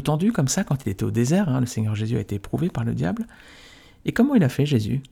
tendus 0.00 0.32
comme 0.32 0.48
ça 0.48 0.64
quand 0.64 0.86
il 0.86 0.88
était 0.88 1.04
au 1.04 1.10
désert. 1.10 1.60
le 1.60 1.66
Seigneur 1.66 1.94
Jésus 1.94 2.16
a 2.16 2.20
été 2.20 2.36
éprouvé 2.36 2.70
par 2.70 2.84
le 2.84 2.94
diable. 2.94 3.26
Et 4.06 4.12
comment 4.12 4.34
il 4.34 4.42
a 4.42 4.48
fait 4.48 4.64
Jésus? 4.64 5.02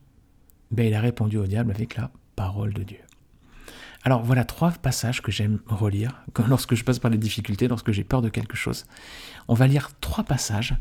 Ben, 0.70 0.86
Il 0.86 0.94
a 0.94 1.00
répondu 1.00 1.36
au 1.36 1.46
diable 1.46 1.72
avec 1.72 1.96
la 1.96 2.10
parole 2.36 2.72
de 2.72 2.84
Dieu. 2.84 3.00
Alors 4.02 4.22
voilà 4.22 4.44
trois 4.44 4.70
passages 4.70 5.20
que 5.20 5.30
j'aime 5.30 5.58
relire 5.66 6.24
lorsque 6.48 6.74
je 6.74 6.84
passe 6.84 6.98
par 6.98 7.10
les 7.10 7.18
difficultés, 7.18 7.68
lorsque 7.68 7.92
j'ai 7.92 8.04
peur 8.04 8.22
de 8.22 8.30
quelque 8.30 8.56
chose. 8.56 8.86
On 9.48 9.54
va 9.54 9.66
lire 9.66 9.90
trois 10.00 10.24
passages. 10.24 10.74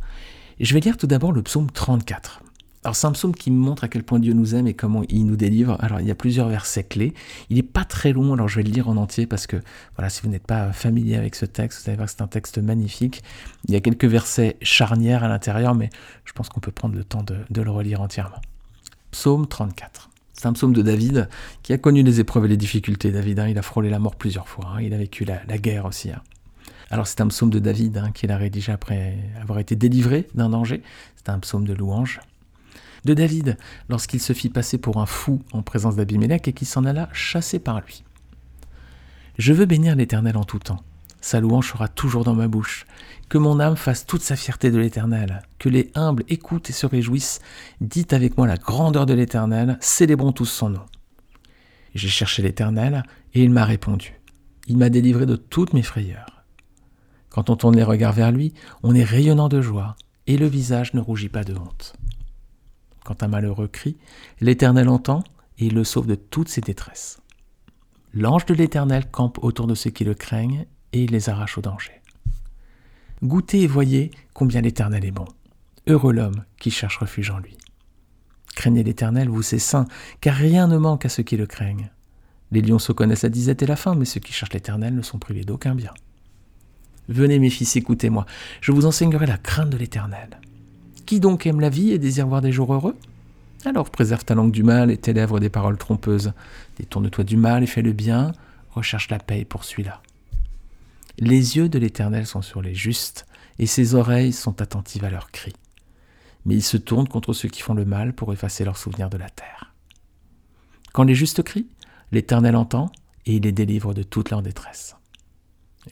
Je 0.59 0.73
vais 0.73 0.79
lire 0.79 0.97
tout 0.97 1.05
d'abord 1.05 1.33
le 1.33 1.43
psaume 1.43 1.69
34. 1.69 2.41
Alors 2.83 2.95
c'est 2.95 3.05
un 3.05 3.11
psaume 3.11 3.35
qui 3.35 3.51
montre 3.51 3.83
à 3.83 3.87
quel 3.87 4.03
point 4.03 4.17
Dieu 4.17 4.33
nous 4.33 4.55
aime 4.55 4.65
et 4.65 4.73
comment 4.73 5.03
il 5.07 5.27
nous 5.27 5.35
délivre. 5.35 5.77
Alors 5.81 5.99
il 5.99 6.07
y 6.07 6.11
a 6.11 6.15
plusieurs 6.15 6.47
versets 6.47 6.83
clés. 6.83 7.13
Il 7.51 7.57
n'est 7.57 7.63
pas 7.63 7.83
très 7.83 8.11
long, 8.11 8.33
alors 8.33 8.47
je 8.47 8.55
vais 8.55 8.63
le 8.63 8.71
lire 8.71 8.89
en 8.89 8.97
entier 8.97 9.27
parce 9.27 9.45
que 9.45 9.57
voilà, 9.95 10.09
si 10.09 10.23
vous 10.23 10.29
n'êtes 10.29 10.47
pas 10.47 10.71
familier 10.71 11.15
avec 11.15 11.35
ce 11.35 11.45
texte, 11.45 11.83
vous 11.83 11.89
allez 11.89 11.97
voir 11.97 12.07
que 12.07 12.13
c'est 12.13 12.23
un 12.23 12.27
texte 12.27 12.57
magnifique. 12.57 13.21
Il 13.67 13.73
y 13.75 13.77
a 13.77 13.81
quelques 13.81 14.05
versets 14.05 14.57
charnières 14.63 15.23
à 15.23 15.27
l'intérieur, 15.27 15.75
mais 15.75 15.91
je 16.25 16.33
pense 16.33 16.49
qu'on 16.49 16.59
peut 16.59 16.71
prendre 16.71 16.95
le 16.95 17.03
temps 17.03 17.23
de, 17.23 17.61
le 17.61 17.69
relire 17.69 18.01
entièrement. 18.01 18.41
Psaume 19.11 19.45
34. 19.45 20.09
C'est 20.33 20.47
un 20.47 20.53
psaume 20.53 20.73
de 20.73 20.81
David 20.81 21.29
qui 21.61 21.73
a 21.73 21.77
connu 21.77 22.01
les 22.01 22.19
épreuves 22.19 22.45
et 22.45 22.49
les 22.49 22.57
difficultés. 22.57 23.11
David, 23.11 23.39
hein, 23.39 23.47
il 23.47 23.59
a 23.59 23.61
frôlé 23.61 23.91
la 23.91 23.99
mort 23.99 24.15
plusieurs 24.15 24.47
fois. 24.47 24.73
Hein. 24.73 24.81
il 24.81 24.93
a 24.95 24.97
vécu 24.97 25.23
la, 25.23 25.57
guerre 25.59 25.85
aussi. 25.85 26.09
Hein. 26.09 26.21
Alors 26.89 27.07
c'est 27.07 27.21
un 27.21 27.27
psaume 27.27 27.49
de 27.49 27.59
David 27.59 28.11
qu'il 28.13 28.31
a 28.31 28.37
rédigé 28.37 28.71
après 28.71 29.17
avoir 29.41 29.59
été 29.59 29.75
délivré 29.75 30.27
d'un 30.35 30.49
danger. 30.49 30.81
C'est 31.15 31.29
un 31.29 31.39
psaume 31.39 31.65
de 31.65 31.73
louange. 31.73 32.19
de 33.05 33.13
David 33.13 33.57
lorsqu'il 33.89 34.19
se 34.19 34.33
fit 34.33 34.49
passer 34.49 34.77
pour 34.77 34.97
un 34.97 35.05
fou 35.05 35.41
en 35.51 35.61
présence 35.61 35.95
d'Abimelech 35.95 36.47
et 36.47 36.53
qu'il 36.53 36.67
s'en 36.67 36.85
alla 36.85 37.09
chassé 37.13 37.59
par 37.59 37.81
lui. 37.81 38.03
Je 39.37 39.53
veux 39.53 39.65
bénir 39.65 39.95
l'Éternel 39.95 40.35
en 40.35 40.43
tout 40.43 40.59
temps. 40.59 40.83
Sa 41.21 41.39
louange 41.39 41.71
sera 41.71 41.87
toujours 41.87 42.23
dans 42.23 42.35
ma 42.35 42.47
bouche. 42.47 42.85
Que 43.29 43.37
mon 43.37 43.59
âme 43.59 43.75
fasse 43.75 44.05
toute 44.05 44.21
sa 44.21 44.35
fierté 44.35 44.71
de 44.71 44.77
l'Éternel. 44.77 45.41
Que 45.59 45.69
les 45.69 45.91
humbles 45.95 46.23
écoutent 46.29 46.69
et 46.69 46.73
se 46.73 46.85
réjouissent. 46.85 47.39
Dites 47.81 48.13
avec 48.13 48.37
moi 48.37 48.47
la 48.47 48.57
grandeur 48.57 49.05
de 49.05 49.13
l'Éternel. 49.13 49.77
Célébrons 49.81 50.31
tous 50.31 50.45
son 50.45 50.69
nom. 50.69 50.85
J'ai 51.95 52.07
cherché 52.07 52.41
l'Éternel 52.41 53.03
et 53.33 53.43
il 53.43 53.49
m'a 53.49 53.65
répondu. 53.65 54.13
Il 54.67 54.77
m'a 54.77 54.89
délivré 54.89 55.25
de 55.25 55.35
toutes 55.35 55.73
mes 55.73 55.83
frayeurs. 55.83 56.36
Quand 57.37 57.51
on 57.51 57.55
tourne 57.55 57.75
les 57.75 57.83
regards 57.83 58.13
vers 58.13 58.31
lui, 58.31 58.51
on 58.81 58.95
est 58.95 59.03
rayonnant 59.03 59.47
de 59.47 59.61
joie 59.61 59.95
et 60.25 60.37
le 60.37 60.47
visage 60.47 60.95
ne 60.95 60.99
rougit 60.99 61.29
pas 61.29 61.43
de 61.43 61.53
honte. 61.53 61.93
Quand 63.05 63.21
un 63.21 63.27
malheureux 63.27 63.67
crie, 63.67 63.95
l'Éternel 64.41 64.89
entend 64.89 65.23
et 65.59 65.67
il 65.67 65.75
le 65.75 65.83
sauve 65.83 66.07
de 66.07 66.15
toutes 66.15 66.49
ses 66.49 66.61
détresses. 66.61 67.19
L'ange 68.11 68.47
de 68.47 68.55
l'Éternel 68.55 69.05
campe 69.11 69.37
autour 69.43 69.67
de 69.67 69.75
ceux 69.75 69.91
qui 69.91 70.03
le 70.03 70.15
craignent 70.15 70.65
et 70.93 71.03
il 71.03 71.11
les 71.11 71.29
arrache 71.29 71.59
au 71.59 71.61
danger. 71.61 72.01
Goûtez 73.21 73.61
et 73.61 73.67
voyez 73.67 74.09
combien 74.33 74.61
l'Éternel 74.61 75.05
est 75.05 75.11
bon. 75.11 75.27
Heureux 75.85 76.13
l'homme 76.13 76.43
qui 76.57 76.71
cherche 76.71 76.97
refuge 76.97 77.29
en 77.29 77.37
lui. 77.37 77.55
Craignez 78.55 78.81
l'Éternel, 78.81 79.29
vous 79.29 79.43
ses 79.43 79.59
saints, 79.59 79.85
car 80.21 80.33
rien 80.33 80.65
ne 80.65 80.77
manque 80.77 81.05
à 81.05 81.09
ceux 81.09 81.21
qui 81.21 81.37
le 81.37 81.45
craignent. 81.45 81.91
Les 82.49 82.63
lions 82.63 82.79
se 82.79 82.93
connaissent 82.93 83.21
la 83.21 83.29
disette 83.29 83.61
et 83.61 83.67
la 83.67 83.75
faim, 83.75 83.93
mais 83.93 84.05
ceux 84.05 84.21
qui 84.21 84.33
cherchent 84.33 84.53
l'Éternel 84.53 84.95
ne 84.95 85.03
sont 85.03 85.19
privés 85.19 85.43
d'aucun 85.43 85.75
bien. 85.75 85.93
Venez 87.09 87.39
mes 87.39 87.49
fils, 87.49 87.75
écoutez-moi, 87.75 88.25
je 88.61 88.71
vous 88.71 88.85
enseignerai 88.85 89.25
la 89.25 89.37
crainte 89.37 89.69
de 89.69 89.77
l'Éternel. 89.77 90.39
Qui 91.05 91.19
donc 91.19 91.45
aime 91.45 91.61
la 91.61 91.69
vie 91.69 91.91
et 91.91 91.99
désire 91.99 92.27
voir 92.27 92.41
des 92.41 92.51
jours 92.51 92.73
heureux? 92.73 92.95
Alors 93.65 93.89
préserve 93.89 94.25
ta 94.25 94.35
langue 94.35 94.51
du 94.51 94.63
mal 94.63 94.91
et 94.91 94.97
tes 94.97 95.13
lèvres 95.13 95.39
des 95.39 95.49
paroles 95.49 95.77
trompeuses. 95.77 96.33
Détourne-toi 96.77 97.23
du 97.23 97.37
mal 97.37 97.63
et 97.63 97.67
fais 97.67 97.81
le 97.81 97.93
bien, 97.93 98.33
recherche 98.71 99.09
la 99.09 99.19
paix 99.19 99.39
et 99.39 99.45
poursuis-la. 99.45 100.01
Les 101.17 101.57
yeux 101.57 101.69
de 101.69 101.79
l'Éternel 101.79 102.27
sont 102.27 102.41
sur 102.41 102.61
les 102.61 102.75
justes, 102.75 103.25
et 103.57 103.65
ses 103.65 103.95
oreilles 103.95 104.33
sont 104.33 104.61
attentives 104.61 105.03
à 105.03 105.09
leurs 105.09 105.31
cris. 105.31 105.55
Mais 106.45 106.55
il 106.55 106.61
se 106.61 106.77
tourne 106.77 107.07
contre 107.07 107.33
ceux 107.33 107.49
qui 107.49 107.61
font 107.61 107.73
le 107.73 107.85
mal 107.85 108.13
pour 108.13 108.31
effacer 108.31 108.63
leurs 108.63 108.77
souvenirs 108.77 109.09
de 109.09 109.17
la 109.17 109.29
terre. 109.29 109.73
Quand 110.93 111.03
les 111.03 111.15
justes 111.15 111.41
crient, 111.41 111.67
l'Éternel 112.11 112.55
entend, 112.55 112.91
et 113.25 113.35
il 113.35 113.43
les 113.43 113.51
délivre 113.51 113.93
de 113.93 114.03
toute 114.03 114.29
leur 114.29 114.41
détresse. 114.43 114.95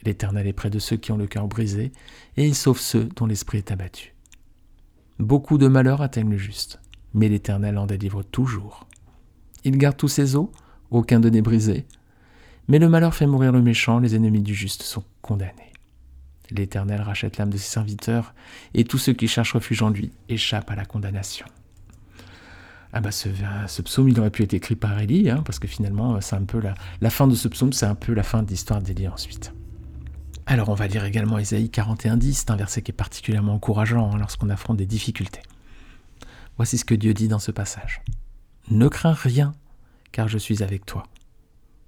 L'Éternel 0.04 0.46
est 0.46 0.52
près 0.52 0.70
de 0.70 0.78
ceux 0.78 0.96
qui 0.96 1.12
ont 1.12 1.16
le 1.16 1.26
cœur 1.26 1.48
brisé, 1.48 1.92
et 2.36 2.46
il 2.46 2.54
sauve 2.54 2.78
ceux 2.78 3.04
dont 3.16 3.26
l'esprit 3.26 3.58
est 3.58 3.70
abattu. 3.70 4.14
Beaucoup 5.18 5.58
de 5.58 5.68
malheurs 5.68 6.02
atteignent 6.02 6.30
le 6.30 6.36
juste, 6.36 6.80
mais 7.14 7.28
l'Éternel 7.28 7.78
en 7.78 7.86
délivre 7.86 8.22
toujours. 8.22 8.86
Il 9.64 9.78
garde 9.78 9.96
tous 9.96 10.08
ses 10.08 10.36
os, 10.36 10.48
aucun 10.90 11.20
de 11.20 11.30
n'est 11.30 11.42
brisé, 11.42 11.86
mais 12.68 12.78
le 12.78 12.88
malheur 12.88 13.14
fait 13.14 13.26
mourir 13.26 13.52
le 13.52 13.62
méchant, 13.62 13.98
les 13.98 14.14
ennemis 14.14 14.42
du 14.42 14.54
juste 14.54 14.82
sont 14.82 15.04
condamnés. 15.22 15.72
L'Éternel 16.50 17.00
rachète 17.00 17.38
l'âme 17.38 17.50
de 17.50 17.56
ses 17.56 17.70
serviteurs, 17.70 18.34
et 18.74 18.84
tous 18.84 18.98
ceux 18.98 19.12
qui 19.12 19.28
cherchent 19.28 19.54
refuge 19.54 19.82
en 19.82 19.90
lui 19.90 20.12
échappent 20.28 20.70
à 20.70 20.76
la 20.76 20.84
condamnation. 20.84 21.46
Ah 22.92 23.00
bah 23.00 23.10
ce, 23.10 23.82
psaume, 23.82 24.08
il 24.08 24.18
aurait 24.18 24.30
pu 24.30 24.42
être 24.42 24.54
écrit 24.54 24.76
par 24.76 24.98
Élie, 24.98 25.28
hein, 25.28 25.42
parce 25.44 25.58
que 25.58 25.68
finalement, 25.68 26.20
c'est 26.20 26.36
un 26.36 26.44
peu 26.44 26.60
la, 27.00 27.10
fin 27.10 27.26
de 27.26 27.34
ce 27.34 27.48
psaume, 27.48 27.72
c'est 27.72 27.86
un 27.86 27.94
peu 27.94 28.14
la 28.14 28.22
fin 28.22 28.42
de 28.42 28.48
l'histoire 28.48 28.80
d'Élie 28.80 29.08
ensuite. 29.08 29.52
Alors 30.48 30.68
on 30.68 30.74
va 30.74 30.86
lire 30.86 31.04
également 31.04 31.38
Ésaïe 31.38 31.70
41.10, 31.72 32.32
c'est 32.32 32.50
un 32.52 32.56
verset 32.56 32.80
qui 32.80 32.92
est 32.92 32.94
particulièrement 32.94 33.54
encourageant 33.54 34.12
hein, 34.12 34.18
lorsqu'on 34.18 34.48
affronte 34.48 34.76
des 34.76 34.86
difficultés. 34.86 35.42
Voici 36.56 36.78
ce 36.78 36.84
que 36.84 36.94
Dieu 36.94 37.14
dit 37.14 37.26
dans 37.26 37.40
ce 37.40 37.50
passage. 37.50 38.00
Ne 38.70 38.86
crains 38.86 39.12
rien, 39.12 39.54
car 40.12 40.28
je 40.28 40.38
suis 40.38 40.62
avec 40.62 40.86
toi. 40.86 41.02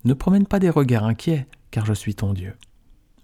Ne 0.04 0.12
promène 0.12 0.46
pas 0.46 0.58
des 0.58 0.70
regards 0.70 1.04
inquiets, 1.04 1.46
car 1.70 1.86
je 1.86 1.92
suis 1.92 2.16
ton 2.16 2.32
Dieu. 2.32 2.56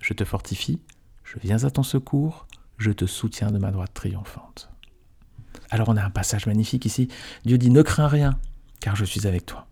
Je 0.01 0.15
te 0.15 0.25
fortifie, 0.25 0.81
je 1.25 1.39
viens 1.43 1.65
à 1.65 1.71
ton 1.71 1.83
secours, 1.83 2.47
je 2.79 2.93
te 2.93 3.05
soutiens 3.05 3.51
de 3.51 3.59
ma 3.59 3.73
droite 3.73 3.93
triomphante. 3.93 4.71
Alors 5.71 5.89
on 5.89 5.97
a 5.97 6.05
un 6.05 6.11
passage 6.11 6.47
magnifique 6.47 6.85
ici. 6.85 7.09
Dieu 7.45 7.59
dit 7.59 7.71
Ne 7.71 7.83
crains 7.83 8.09
rien, 8.09 8.39
car 8.79 8.95
je 8.95 9.05
suis 9.05 9.27
avec 9.27 9.47
toi. 9.47 9.67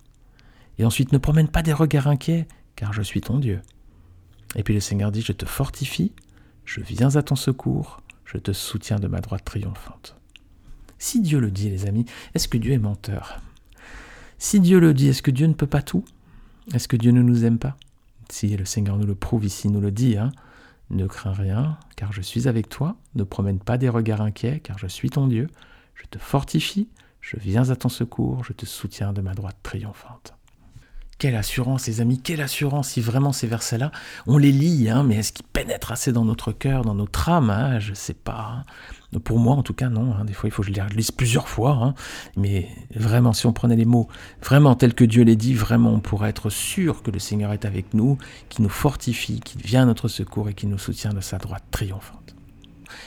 Et 0.78 0.84
ensuite, 0.84 1.12
ne 1.12 1.18
promène 1.18 1.48
pas 1.48 1.62
des 1.62 1.72
regards 1.72 2.08
inquiets, 2.08 2.48
car 2.74 2.92
je 2.92 3.02
suis 3.02 3.20
ton 3.20 3.38
Dieu. 3.38 3.60
Et 4.56 4.62
puis 4.62 4.74
le 4.74 4.80
Seigneur 4.80 5.12
dit 5.12 5.22
Je 5.22 5.32
te 5.32 5.46
fortifie, 5.46 6.12
je 6.64 6.80
viens 6.80 7.16
à 7.16 7.22
ton 7.22 7.36
secours, 7.36 8.02
je 8.24 8.38
te 8.38 8.52
soutiens 8.52 8.98
de 8.98 9.08
ma 9.08 9.20
droite 9.20 9.44
triomphante. 9.44 10.16
Si 10.98 11.20
Dieu 11.20 11.40
le 11.40 11.50
dit, 11.50 11.68
les 11.68 11.86
amis, 11.86 12.06
est-ce 12.34 12.46
que 12.46 12.58
Dieu 12.58 12.72
est 12.72 12.78
menteur? 12.78 13.40
Si 14.38 14.60
Dieu 14.60 14.78
le 14.78 14.94
dit, 14.94 15.08
est-ce 15.08 15.22
que 15.22 15.32
Dieu 15.32 15.46
ne 15.46 15.52
peut 15.52 15.66
pas 15.66 15.82
tout? 15.82 16.04
Est-ce 16.72 16.86
que 16.86 16.96
Dieu 16.96 17.10
ne 17.10 17.22
nous 17.22 17.44
aime 17.44 17.58
pas? 17.58 17.76
Si 18.28 18.56
le 18.56 18.64
Seigneur 18.64 18.96
nous 18.96 19.06
le 19.06 19.14
prouve 19.14 19.44
ici, 19.44 19.68
nous 19.68 19.80
le 19.80 19.90
dit, 19.90 20.16
hein, 20.16 20.30
ne 20.90 21.06
crains 21.06 21.32
rien, 21.32 21.78
car 21.96 22.12
je 22.12 22.22
suis 22.22 22.48
avec 22.48 22.68
toi, 22.68 22.96
ne 23.14 23.24
promène 23.24 23.58
pas 23.58 23.78
des 23.78 23.88
regards 23.88 24.20
inquiets, 24.20 24.60
car 24.60 24.78
je 24.78 24.86
suis 24.86 25.10
ton 25.10 25.26
Dieu, 25.26 25.48
je 25.94 26.04
te 26.06 26.18
fortifie, 26.18 26.88
je 27.20 27.36
viens 27.36 27.70
à 27.70 27.76
ton 27.76 27.88
secours, 27.88 28.44
je 28.44 28.52
te 28.52 28.64
soutiens 28.66 29.12
de 29.12 29.20
ma 29.20 29.34
droite 29.34 29.58
triomphante. 29.62 30.34
Quelle 31.22 31.36
assurance, 31.36 31.86
les 31.86 32.00
amis, 32.00 32.20
quelle 32.20 32.40
assurance 32.40 32.88
si 32.88 33.00
vraiment 33.00 33.30
ces 33.30 33.46
versets-là, 33.46 33.92
on 34.26 34.38
les 34.38 34.50
lit, 34.50 34.90
hein, 34.90 35.04
mais 35.04 35.18
est-ce 35.18 35.32
qu'ils 35.32 35.46
pénètrent 35.46 35.92
assez 35.92 36.10
dans 36.10 36.24
notre 36.24 36.50
cœur, 36.50 36.82
dans 36.82 36.96
notre 36.96 37.28
âme 37.28 37.48
hein, 37.48 37.78
Je 37.78 37.90
ne 37.90 37.94
sais 37.94 38.12
pas. 38.12 38.64
Hein. 39.14 39.18
Pour 39.20 39.38
moi, 39.38 39.54
en 39.54 39.62
tout 39.62 39.72
cas, 39.72 39.88
non. 39.88 40.16
Des 40.24 40.32
fois, 40.32 40.48
il 40.48 40.50
faut 40.50 40.62
que 40.62 40.68
je 40.68 40.72
les 40.72 40.82
lise 40.96 41.12
plusieurs 41.12 41.48
fois. 41.48 41.94
Mais 42.36 42.66
vraiment, 42.96 43.32
si 43.32 43.46
on 43.46 43.52
prenait 43.52 43.76
les 43.76 43.84
mots 43.84 44.08
vraiment 44.42 44.74
tels 44.74 44.94
que 44.94 45.04
Dieu 45.04 45.22
les 45.22 45.36
dit, 45.36 45.54
vraiment, 45.54 45.92
on 45.92 46.00
pourrait 46.00 46.30
être 46.30 46.50
sûr 46.50 47.04
que 47.04 47.12
le 47.12 47.20
Seigneur 47.20 47.52
est 47.52 47.66
avec 47.66 47.94
nous, 47.94 48.18
qu'il 48.48 48.64
nous 48.64 48.68
fortifie, 48.68 49.38
qu'il 49.38 49.62
vient 49.62 49.82
à 49.82 49.86
notre 49.86 50.08
secours 50.08 50.48
et 50.48 50.54
qu'il 50.54 50.70
nous 50.70 50.78
soutient 50.78 51.12
de 51.12 51.20
sa 51.20 51.38
droite 51.38 51.62
triomphante. 51.70 52.34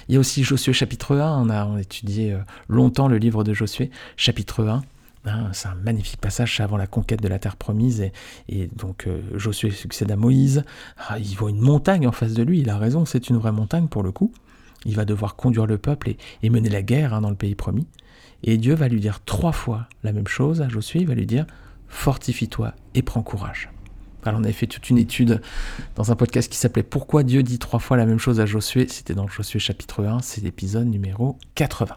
Il 0.08 0.14
y 0.14 0.18
a 0.18 0.22
aussi 0.22 0.46
Josué 0.46 0.72
chapitre 0.72 1.18
1, 1.18 1.42
on 1.42 1.50
a, 1.50 1.82
étudié 1.82 2.32
euh, 2.32 2.40
longtemps 2.70 3.10
le 3.10 3.18
livre 3.18 3.44
de 3.44 3.54
Josué, 3.54 3.92
chapitre 4.16 4.64
1, 4.64 4.84
Hein, 5.26 5.50
c'est 5.54 5.68
un 5.68 5.76
magnifique 5.76 6.22
passage, 6.22 6.60
avant 6.60 6.78
la 6.78 6.88
conquête 6.88 7.22
de 7.22 7.28
la 7.28 7.40
terre 7.40 7.56
promise. 7.56 8.12
Et, 8.50 8.68
donc 8.68 9.08
euh, 9.08 9.22
Josué 9.38 9.72
succède 9.72 10.12
à 10.12 10.16
Moïse. 10.16 10.64
Ah, 10.98 11.18
il 11.20 11.36
voit 11.36 11.50
une 11.50 11.62
montagne 11.62 12.08
en 12.08 12.12
face 12.12 12.34
de 12.34 12.44
lui, 12.44 12.60
il 12.60 12.70
a 12.70 12.78
raison, 12.78 13.06
c'est 13.06 13.30
une 13.30 13.38
vraie 13.38 13.52
montagne 13.52 13.88
pour 13.88 14.04
le 14.04 14.12
coup. 14.12 14.32
Il 14.86 14.96
va 14.96 15.06
devoir 15.06 15.36
conduire 15.36 15.66
le 15.66 15.80
peuple 15.80 16.14
et, 16.44 16.50
mener 16.50 16.70
la 16.70 16.84
guerre 16.84 17.14
hein, 17.14 17.22
dans 17.22 17.32
le 17.32 17.36
pays 17.36 17.56
promis. 17.56 17.88
Et 18.44 18.58
Dieu 18.58 18.76
va 18.76 18.88
lui 18.88 19.00
dire 19.00 19.22
trois 19.26 19.52
fois 19.52 19.88
la 20.04 20.12
même 20.12 20.28
chose 20.28 20.62
à 20.62 20.70
Josué, 20.70 21.00
il 21.02 21.08
va 21.08 21.16
lui 21.16 21.26
dire 21.26 21.46
Fortifie-toi 21.88 22.74
et 22.94 23.02
prends 23.02 23.24
courage. 23.24 23.72
Alors 24.24 24.40
on 24.40 24.44
avait 24.44 24.54
fait 24.54 24.68
toute 24.68 24.90
une 24.90 24.98
étude 24.98 25.42
dans 25.96 26.12
un 26.12 26.16
podcast 26.16 26.52
qui 26.52 26.58
s'appelait 26.58 26.84
Pourquoi 26.84 27.24
Dieu 27.24 27.44
dit 27.44 27.60
trois 27.60 27.80
fois 27.80 27.96
la 27.96 28.06
même 28.06 28.18
chose 28.18 28.40
à 28.40 28.46
Josué 28.46 28.88
C'était 28.90 29.14
dans 29.14 29.28
Josué 29.28 29.60
chapitre 29.60 30.04
1, 30.04 30.20
c'est 30.22 30.42
l'épisode 30.42 30.88
numéro 30.88 31.38
80. 31.56 31.96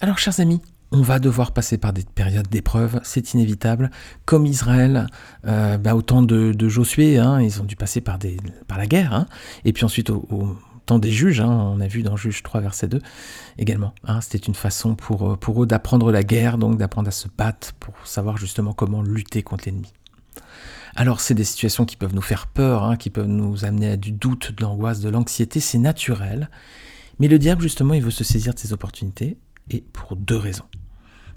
Alors 0.00 0.18
chers 0.18 0.40
amis, 0.40 0.60
on 0.92 1.02
va 1.02 1.18
devoir 1.18 1.52
passer 1.52 1.78
par 1.78 1.92
des 1.92 2.04
périodes 2.04 2.48
d'épreuve, 2.48 3.00
c'est 3.02 3.34
inévitable. 3.34 3.90
Comme 4.24 4.46
Israël, 4.46 5.06
euh, 5.46 5.78
bah, 5.78 5.94
au 5.94 6.02
temps 6.02 6.22
de, 6.22 6.68
Josué, 6.68 7.18
hein, 7.18 7.40
ils 7.40 7.60
ont 7.60 7.64
dû 7.64 7.76
passer 7.76 8.00
par 8.00 8.18
la 8.76 8.86
guerre, 8.86 9.12
hein. 9.12 9.26
et 9.64 9.72
puis 9.72 9.84
ensuite 9.84 10.10
au, 10.10 10.56
temps 10.86 10.98
des 11.00 11.10
juges, 11.10 11.40
hein, 11.40 11.50
on 11.50 11.80
a 11.80 11.88
vu 11.88 12.02
dans 12.02 12.16
Juge 12.16 12.42
3, 12.42 12.60
verset 12.60 12.86
2 12.86 13.02
également. 13.58 13.92
C'était 14.20 14.38
une 14.38 14.54
façon 14.54 14.94
pour, 14.94 15.32
euh, 15.32 15.36
pour 15.36 15.62
eux 15.62 15.66
d'apprendre 15.66 16.12
la 16.12 16.22
guerre, 16.22 16.58
donc 16.58 16.78
d'apprendre 16.78 17.08
à 17.08 17.12
se 17.12 17.26
battre 17.28 17.74
pour 17.74 17.94
savoir 18.04 18.38
justement 18.38 18.72
comment 18.72 19.02
lutter 19.02 19.42
contre 19.42 19.64
l'ennemi. 19.66 19.92
Alors 20.94 21.20
c'est 21.20 21.34
des 21.34 21.44
situations 21.44 21.84
qui 21.84 21.96
peuvent 21.96 22.14
nous 22.14 22.22
faire 22.22 22.46
peur, 22.46 22.96
qui 22.98 23.10
peuvent 23.10 23.26
nous 23.26 23.64
amener 23.64 23.90
à 23.90 23.96
du 23.96 24.12
doute, 24.12 24.52
de 24.52 24.62
l'angoisse, 24.62 25.00
de 25.00 25.10
l'anxiété, 25.10 25.60
c'est 25.60 25.78
naturel. 25.78 26.48
Mais 27.18 27.28
le 27.28 27.38
diable 27.38 27.62
justement, 27.62 27.94
il 27.94 28.02
veut 28.02 28.10
se 28.10 28.24
saisir 28.24 28.54
de 28.54 28.58
ces 28.58 28.72
opportunités 28.72 29.36
et 29.70 29.80
pour 29.80 30.16
deux 30.16 30.36
raisons. 30.36 30.66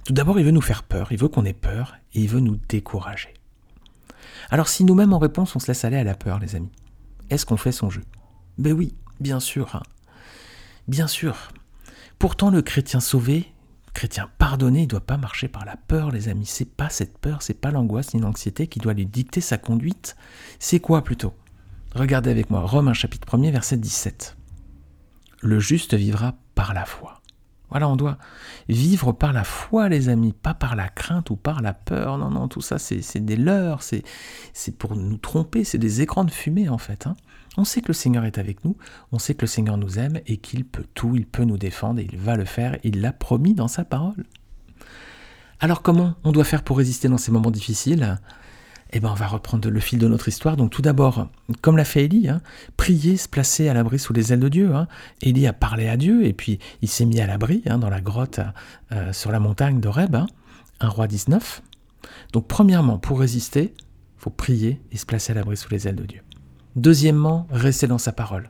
Tout 0.06 0.14
d'abord, 0.14 0.40
il 0.40 0.46
veut 0.46 0.52
nous 0.52 0.62
faire 0.62 0.84
peur, 0.84 1.12
il 1.12 1.20
veut 1.20 1.28
qu'on 1.28 1.46
ait 1.46 1.54
peur 1.54 1.96
et 2.14 2.22
il 2.22 2.30
veut 2.30 2.40
nous 2.40 2.58
décourager. 2.70 3.34
Alors 4.50 4.68
si 4.68 4.84
nous-mêmes 4.84 5.14
en 5.14 5.20
réponse 5.20 5.56
on 5.56 5.60
se 5.60 5.68
laisse 5.68 5.86
aller 5.86 5.98
à 5.98 6.04
la 6.04 6.16
peur, 6.16 6.40
les 6.40 6.56
amis, 6.56 6.72
est-ce 7.30 7.46
qu'on 7.46 7.58
fait 7.58 7.72
son 7.72 7.90
jeu? 7.90 8.04
Ben 8.58 8.74
oui, 8.74 8.96
bien 9.20 9.40
sûr. 9.40 9.76
Hein. 9.76 9.84
Bien 10.88 11.08
sûr. 11.08 11.52
Pourtant, 12.18 12.50
le 12.50 12.62
chrétien 12.62 13.00
sauvé, 13.00 13.54
chrétien 13.94 14.30
pardonné, 14.38 14.80
il 14.80 14.84
ne 14.84 14.88
doit 14.90 15.06
pas 15.06 15.18
marcher 15.18 15.48
par 15.48 15.66
la 15.66 15.78
peur, 15.78 16.12
les 16.12 16.28
amis. 16.28 16.46
C'est 16.46 16.66
pas 16.66 16.90
cette 16.90 17.18
peur, 17.18 17.42
c'est 17.42 17.54
pas 17.54 17.72
l'angoisse 17.72 18.14
ni 18.14 18.20
l'anxiété 18.20 18.68
qui 18.68 18.80
doit 18.80 18.94
lui 18.94 19.06
dicter 19.06 19.42
sa 19.42 19.58
conduite. 19.58 20.16
C'est 20.58 20.80
quoi 20.80 21.04
plutôt? 21.04 21.34
Regardez 21.96 22.30
avec 22.30 22.50
moi, 22.50 22.62
Romains 22.62 22.94
chapitre 22.94 23.28
1er, 23.28 23.52
verset 23.52 23.78
17. 23.78 24.36
Le 25.42 25.60
juste 25.60 25.94
vivra 25.94 26.36
par 26.56 26.74
la 26.74 26.86
foi. 26.86 27.19
Voilà, 27.70 27.88
on 27.88 27.96
doit 27.96 28.18
vivre 28.68 29.12
par 29.12 29.34
la 29.34 29.44
foi, 29.44 29.90
les 29.90 30.10
amis, 30.10 30.34
pas 30.34 30.54
par 30.54 30.76
la 30.76 30.90
crainte 30.90 31.30
ou 31.30 31.36
par 31.36 31.62
la 31.62 31.74
peur. 31.74 32.18
Non, 32.18 32.30
non, 32.30 32.48
tout 32.48 32.62
ça, 32.62 32.80
c'est 32.80 33.24
des 33.24 33.36
leurres, 33.36 33.84
c'est 33.84 34.78
pour 34.78 34.96
nous 34.96 35.18
tromper, 35.18 35.64
c'est 35.64 35.78
des 35.78 36.02
écrans 36.02 36.24
de 36.24 36.32
fumée, 36.32 36.70
en 36.70 36.78
fait. 36.78 37.08
Hein. 37.08 37.16
On 37.58 37.64
sait 37.64 37.82
que 37.82 37.88
le 37.88 37.94
Seigneur 37.94 38.26
est 38.26 38.38
avec 38.38 38.64
nous, 38.64 38.78
on 39.12 39.20
sait 39.20 39.34
que 39.34 39.42
le 39.42 39.48
Seigneur 39.48 39.78
nous 39.78 40.00
aime 40.00 40.20
et 40.28 40.38
qu'il 40.38 40.66
peut 40.66 40.86
tout, 40.94 41.16
il 41.16 41.26
peut 41.26 41.44
nous 41.44 41.58
défendre 41.58 42.00
et 42.00 42.08
il 42.12 42.18
va 42.18 42.36
le 42.36 42.46
faire, 42.46 42.78
il 42.84 43.02
l'a 43.02 43.12
promis 43.12 43.54
dans 43.54 43.68
sa 43.68 43.84
parole. 43.84 44.24
Alors 45.60 45.82
comment 45.82 46.16
on 46.24 46.32
doit 46.32 46.46
faire 46.46 46.64
pour 46.64 46.78
résister 46.78 47.10
dans 47.10 47.18
ces 47.18 47.32
moments 47.32 47.52
difficiles? 47.52 48.18
Eh 48.92 49.00
ben, 49.00 49.10
on 49.10 49.16
va 49.16 49.28
reprendre 49.28 49.70
le 49.70 49.80
fil 49.80 50.00
de 50.00 50.08
notre 50.08 50.28
histoire. 50.28 50.58
Donc 50.58 50.72
tout 50.72 50.82
d'abord, 50.82 51.28
comme 51.62 51.78
l'a 51.78 51.86
fait 51.86 52.06
Élie, 52.06 52.28
hein, 52.28 52.42
prier, 52.76 53.18
se 53.18 53.28
placer 53.28 53.70
à 53.70 53.74
l'abri 53.74 54.00
sous 54.00 54.14
les 54.14 54.34
ailes 54.34 54.40
de 54.40 54.50
Dieu. 54.50 54.74
Hein. 54.74 54.88
Élie 55.22 55.48
a 55.48 55.54
parlé 55.54 55.88
à 55.88 55.98
Dieu 55.98 56.26
et 56.26 56.34
puis 56.34 56.60
il 56.82 56.88
s'est 56.88 57.06
mis 57.06 57.22
à 57.22 57.28
l'abri 57.28 57.62
hein, 57.68 57.78
dans 57.78 57.90
la 57.90 58.02
grotte 58.02 58.40
euh, 58.92 59.14
sur 59.14 59.32
la 59.32 59.40
montagne 59.40 59.80
d'Oreb, 59.80 60.16
hein, 60.16 60.26
un 60.80 60.90
roi 60.90 61.08
19. 61.08 61.62
Donc 62.34 62.48
premièrement, 62.48 62.98
pour 62.98 63.20
résister, 63.20 63.74
faut 64.18 64.32
prier 64.32 64.82
et 64.92 64.98
se 64.98 65.06
placer 65.06 65.32
à 65.34 65.36
l'abri 65.36 65.56
sous 65.56 65.70
les 65.70 65.88
ailes 65.88 65.96
de 65.96 66.06
Dieu. 66.06 66.22
Deuxièmement, 66.76 67.48
rester 67.52 67.88
dans 67.88 67.98
sa 67.98 68.12
parole. 68.12 68.50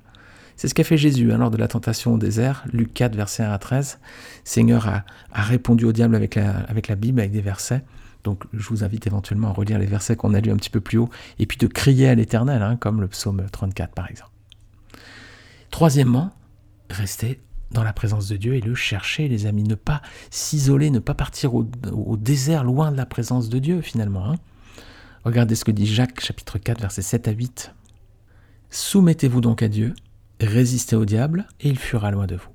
C'est 0.56 0.68
ce 0.68 0.74
qu'a 0.74 0.84
fait 0.84 0.98
Jésus 0.98 1.26
lors 1.26 1.52
de 1.52 1.58
la 1.58 1.70
tentation 1.70 2.14
au 2.14 2.18
désert, 2.18 2.66
Luc 2.74 2.94
4, 2.94 3.16
verset 3.16 3.44
1 3.44 3.52
à 3.52 3.58
13. 3.58 4.00
Seigneur 4.44 4.88
a, 4.88 5.04
répondu 5.32 5.86
au 5.86 5.94
diable 5.94 6.16
avec 6.16 6.36
la 6.36 6.96
Bible, 6.96 7.22
avec 7.22 7.32
des 7.32 7.40
versets. 7.40 7.82
Donc 8.24 8.44
je 8.54 8.68
vous 8.70 8.84
invite 8.84 9.08
éventuellement 9.08 9.50
à 9.50 9.52
relire 9.52 9.80
les 9.80 9.86
versets 9.86 10.16
qu'on 10.16 10.34
a 10.34 10.40
lus 10.40 10.52
un 10.52 10.58
petit 10.58 10.70
peu 10.70 10.82
plus 10.82 10.98
haut, 10.98 11.10
et 11.40 11.46
puis 11.46 11.58
de 11.58 11.68
crier 11.68 12.10
à 12.10 12.16
l'Éternel, 12.16 12.62
hein, 12.62 12.76
comme 12.76 13.02
le 13.02 13.08
psaume 13.08 13.46
34 13.52 13.94
par 13.94 14.10
exemple. 14.10 14.32
Troisièmement, 15.72 16.32
rester 16.90 17.40
dans 17.72 17.84
la 17.84 17.94
présence 17.94 18.28
de 18.28 18.38
Dieu 18.38 18.56
et 18.56 18.62
le 18.62 18.76
chercher, 18.76 19.28
les 19.28 19.46
amis. 19.46 19.64
Ne 19.64 19.76
pas 19.76 20.02
s'isoler, 20.32 20.90
ne 20.90 21.00
pas 21.00 21.14
partir 21.14 21.54
au, 21.54 21.64
désert 22.18 22.64
loin 22.64 22.92
de 22.92 22.98
la 22.98 23.06
présence 23.06 23.50
de 23.50 23.60
Dieu 23.60 23.82
finalement. 23.82 24.32
Hein. 24.32 24.36
Regardez 25.24 25.56
ce 25.56 25.66
que 25.66 25.72
dit 25.72 25.86
Jacques 25.86 26.22
chapitre 26.22 26.58
4 26.58 26.82
versets 26.82 27.02
7 27.02 27.28
à 27.28 27.32
8. 27.32 27.74
Soumettez-vous 28.70 29.42
donc 29.42 29.62
à 29.62 29.68
Dieu, 29.68 29.94
résistez 30.40 30.96
au 30.96 31.06
diable 31.06 31.48
et 31.60 31.70
il 31.70 31.78
fuira 31.78 32.12
loin 32.12 32.28
de 32.28 32.36
vous. 32.36 32.50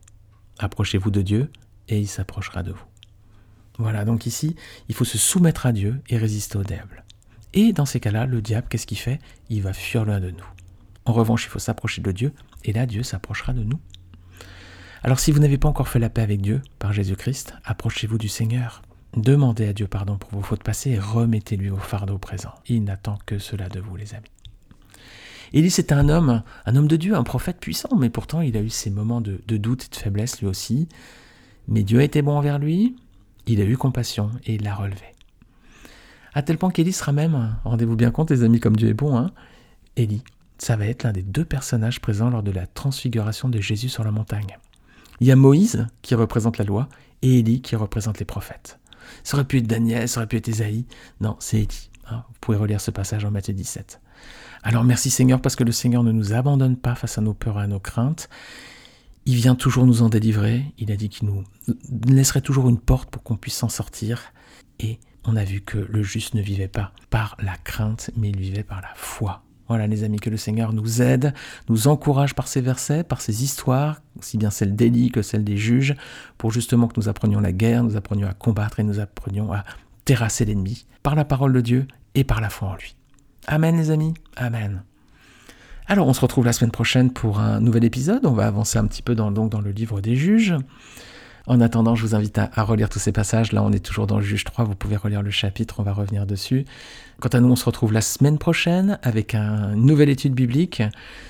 Approchez-vous 0.59 1.11
de 1.11 1.23
Dieu 1.23 1.51
et 1.89 1.99
il 1.99 2.09
s'approchera 2.09 2.63
de 2.63 2.73
vous. 2.73 2.85
Voilà, 3.79 4.05
donc 4.05 4.27
ici, 4.27 4.57
il 4.89 4.95
faut 4.95 5.05
se 5.05 5.19
soumettre 5.19 5.67
à 5.67 5.73
Dieu 5.73 6.01
et 6.09 6.17
résister 6.17 6.57
au 6.57 6.63
diable. 6.63 7.05
Et 7.53 7.73
dans 7.73 7.87
ces 7.87 8.01
cas-là, 8.01 8.27
le 8.27 8.41
diable, 8.41 8.67
qu'est-ce 8.69 8.87
qu'il 8.87 8.99
fait? 8.99 9.19
Il 9.51 9.63
va 9.63 9.73
fuir 9.73 10.05
loin 10.05 10.21
de 10.21 10.31
nous. 10.31 10.47
En 11.05 11.13
revanche, 11.13 11.45
il 11.45 11.49
faut 11.49 11.59
s'approcher 11.59 12.01
de 12.03 12.13
Dieu, 12.13 12.33
et 12.65 12.73
là, 12.73 12.87
Dieu 12.87 13.03
s'approchera 13.03 13.53
de 13.53 13.63
nous. 13.63 13.79
Alors 15.05 15.21
si 15.21 15.33
vous 15.33 15.39
n'avez 15.39 15.59
pas 15.59 15.69
encore 15.69 15.89
fait 15.89 15.99
la 15.99 16.09
paix 16.09 16.23
avec 16.23 16.41
Dieu 16.41 16.63
par 16.79 16.95
Jésus-Christ, 16.95 17.53
approchez-vous 17.65 18.17
du 18.17 18.29
Seigneur. 18.29 18.81
Demandez 19.15 19.69
à 19.69 19.75
Dieu 19.75 19.87
pardon 19.87 20.17
pour 20.17 20.31
vos 20.31 20.41
fautes 20.41 20.63
passées 20.63 20.93
et 20.93 20.99
remettez-lui 20.99 21.69
vos 21.69 21.77
fardeaux 21.77 22.17
présents. 22.17 22.55
Il 22.67 22.85
n'attend 22.85 23.19
que 23.27 23.39
cela 23.39 23.69
de 23.69 23.81
vous, 23.81 23.97
les 23.97 24.15
amis. 24.15 24.31
Élie, 25.53 25.71
c'était 25.71 25.93
un 25.93 26.09
homme, 26.09 26.43
un 26.65 26.75
homme 26.75 26.89
de 26.89 26.97
Dieu, 26.97 27.15
un 27.15 27.23
prophète 27.23 27.61
puissant, 27.61 27.95
mais 27.99 28.09
pourtant 28.09 28.41
il 28.41 28.57
a 28.57 28.63
eu 28.63 28.71
ses 28.71 28.89
moments 28.89 29.21
de, 29.21 29.43
de 29.47 29.57
doute 29.59 29.85
et 29.85 29.89
de 29.91 29.97
faiblesse 29.97 30.41
lui 30.41 30.47
aussi. 30.47 30.89
Mais 31.69 31.83
Dieu 31.83 32.01
a 32.01 32.05
été 32.05 32.23
bon 32.23 32.39
envers 32.39 32.59
lui, 32.59 32.97
il 33.47 33.61
a 33.61 33.65
eu 33.65 33.77
compassion 33.77 34.31
et 34.45 34.55
il 34.55 34.63
l'a 34.63 34.75
relevé. 34.75 35.15
À 36.35 36.43
tel 36.43 36.59
point 36.59 36.71
qu'Élie 36.71 36.93
sera 36.93 37.13
même, 37.13 37.57
rendez-vous 37.65 37.97
bien 37.97 38.11
compte 38.11 38.31
les 38.31 38.43
amis 38.43 38.61
comme 38.61 38.77
Dieu 38.77 38.89
est 38.89 38.95
bon, 38.95 39.17
hein, 39.17 39.31
Élie, 39.97 40.25
ça 40.59 40.77
va 40.77 40.87
être 40.87 41.05
l'un 41.05 41.13
des 41.13 41.23
deux 41.23 41.45
personnages 41.45 42.01
présents 42.01 42.31
lors 42.31 42.43
de 42.43 42.51
la 42.51 42.67
transfiguration 42.67 43.49
de 43.49 43.61
Jésus 43.61 43.89
sur 43.89 44.03
la 44.03 44.11
montagne. 44.11 44.59
Il 45.21 45.27
y 45.27 45.33
a 45.33 45.37
Moïse 45.37 45.87
qui 46.03 46.15
représente 46.15 46.59
la 46.59 46.65
loi 46.65 46.89
et 47.23 47.39
Élie 47.39 47.61
qui 47.61 47.77
représente 47.77 48.19
les 48.19 48.25
prophètes. 48.25 48.79
Ça 49.23 49.37
aurait 49.37 49.45
pu 49.45 49.59
être 49.59 49.67
Daniel, 49.67 50.09
ça 50.09 50.21
aurait 50.21 50.27
pu 50.27 50.37
être 50.37 50.49
Ésaïe. 50.49 50.87
Non, 51.21 51.37
c'est 51.39 51.59
Élie. 51.59 51.91
Hein. 52.11 52.25
Vous 52.29 52.39
pouvez 52.41 52.57
relire 52.57 52.81
ce 52.81 52.91
passage 52.91 53.25
en 53.25 53.31
Matthieu 53.31 53.55
17. 53.55 54.01
Alors 54.63 54.83
merci 54.83 55.11
Seigneur 55.11 55.41
parce 55.41 55.57
que 55.57 55.65
le 55.65 55.73
Seigneur 55.73 56.03
ne 56.03 56.11
nous 56.11 56.33
abandonne 56.33 56.77
pas 56.77 56.95
face 56.95 57.19
à 57.19 57.21
nos 57.21 57.35
peurs 57.35 57.61
et 57.61 57.65
à 57.65 57.67
nos 57.67 57.81
craintes. 57.81 58.29
Il 59.27 59.37
vient 59.37 59.55
toujours 59.55 59.87
nous 59.87 60.03
en 60.03 60.09
délivrer. 60.09 60.65
Il 60.79 60.93
a 60.93 60.97
dit 60.97 61.09
qu'il 61.09 61.29
nous 61.29 61.45
laisserait 62.07 62.41
toujours 62.41 62.69
une 62.69 62.79
porte 62.79 63.11
pour 63.11 63.23
qu'on 63.23 63.37
puisse 63.37 63.57
s'en 63.57 63.69
sortir. 63.69 64.33
Et 64.81 64.99
on 65.25 65.37
a 65.37 65.45
vu 65.45 65.61
que 65.61 65.79
le 65.79 66.03
juste 66.03 66.35
ne 66.35 66.43
vivait 66.43 66.69
pas 66.69 66.93
par 67.11 67.37
la 67.43 67.57
crainte, 67.57 68.11
mais 68.17 68.29
il 68.29 68.39
vivait 68.39 68.65
par 68.65 68.83
la 68.83 68.93
foi. 68.95 69.43
Voilà 69.69 69.87
les 69.87 70.05
amis, 70.05 70.19
que 70.19 70.29
le 70.29 70.37
Seigneur 70.37 70.75
nous 70.75 71.01
aide, 71.01 71.33
nous 71.71 71.89
encourage 71.89 72.35
par 72.35 72.49
ces 72.49 72.61
versets, 72.61 73.03
par 73.03 73.23
ces 73.23 73.43
histoires, 73.43 74.03
aussi 74.19 74.37
bien 74.37 74.51
celles 74.51 74.77
d'Élie 74.77 75.11
que 75.11 75.23
celles 75.23 75.45
des 75.45 75.57
juges, 75.57 75.95
pour 76.37 76.53
justement 76.53 76.87
que 76.87 77.01
nous 77.01 77.09
apprenions 77.09 77.41
la 77.41 77.53
guerre, 77.53 77.83
nous 77.83 77.97
apprenions 77.97 78.29
à 78.29 78.35
combattre 78.35 78.81
et 78.81 78.85
nous 78.85 79.01
apprenions 79.01 79.53
à 79.53 79.65
terrasser 80.05 80.45
l'ennemi 80.45 80.85
par 81.03 81.15
la 81.15 81.25
parole 81.25 81.55
de 81.55 81.63
Dieu 81.63 81.89
et 82.15 82.25
par 82.25 82.43
la 82.43 82.51
foi 82.51 82.69
en 82.69 82.75
lui. 82.75 82.95
Amen 83.47 83.77
les 83.77 83.91
amis, 83.91 84.13
Amen. 84.37 84.83
Alors 85.87 86.09
on 86.09 86.15
se 86.15 86.21
retrouve 86.21 86.47
la 86.47 86.53
semaine 86.53 86.71
prochaine 86.71 87.11
pour 87.11 87.41
un 87.41 87.61
nouvel 87.61 87.85
épisode. 87.85 88.25
On 88.25 88.33
va 88.33 88.47
avancer 88.47 88.79
un 88.79 88.87
petit 88.87 89.03
peu 89.03 89.15
dans, 89.15 89.31
le 89.31 89.71
livre 89.71 90.01
des 90.01 90.17
juges. 90.17 90.55
En 91.47 91.61
attendant, 91.61 91.95
je 91.95 92.03
vous 92.03 92.15
invite 92.15 92.39
à, 92.39 92.51
relire 92.63 92.89
tous 92.89 92.99
ces 92.99 93.13
passages. 93.13 93.53
Là, 93.53 93.63
on 93.63 93.71
est 93.71 93.85
toujours 93.85 94.07
dans 94.07 94.17
le 94.17 94.25
juge 94.25 94.45
3. 94.45 94.65
Vous 94.65 94.75
pouvez 94.75 94.97
relire 94.97 95.21
le 95.21 95.31
chapitre. 95.31 95.81
On 95.81 95.83
va 95.83 95.93
revenir 95.93 96.25
dessus. 96.25 96.65
Quant 97.21 97.29
à 97.29 97.41
nous, 97.41 97.51
on 97.51 97.57
se 97.57 97.67
retrouve 97.67 97.93
la 97.93 98.01
semaine 98.01 98.39
prochaine 98.39 98.99
avec 99.03 99.35
une 99.35 99.75
nouvelle 99.75 100.09
étude 100.09 100.33
biblique. 100.33 100.83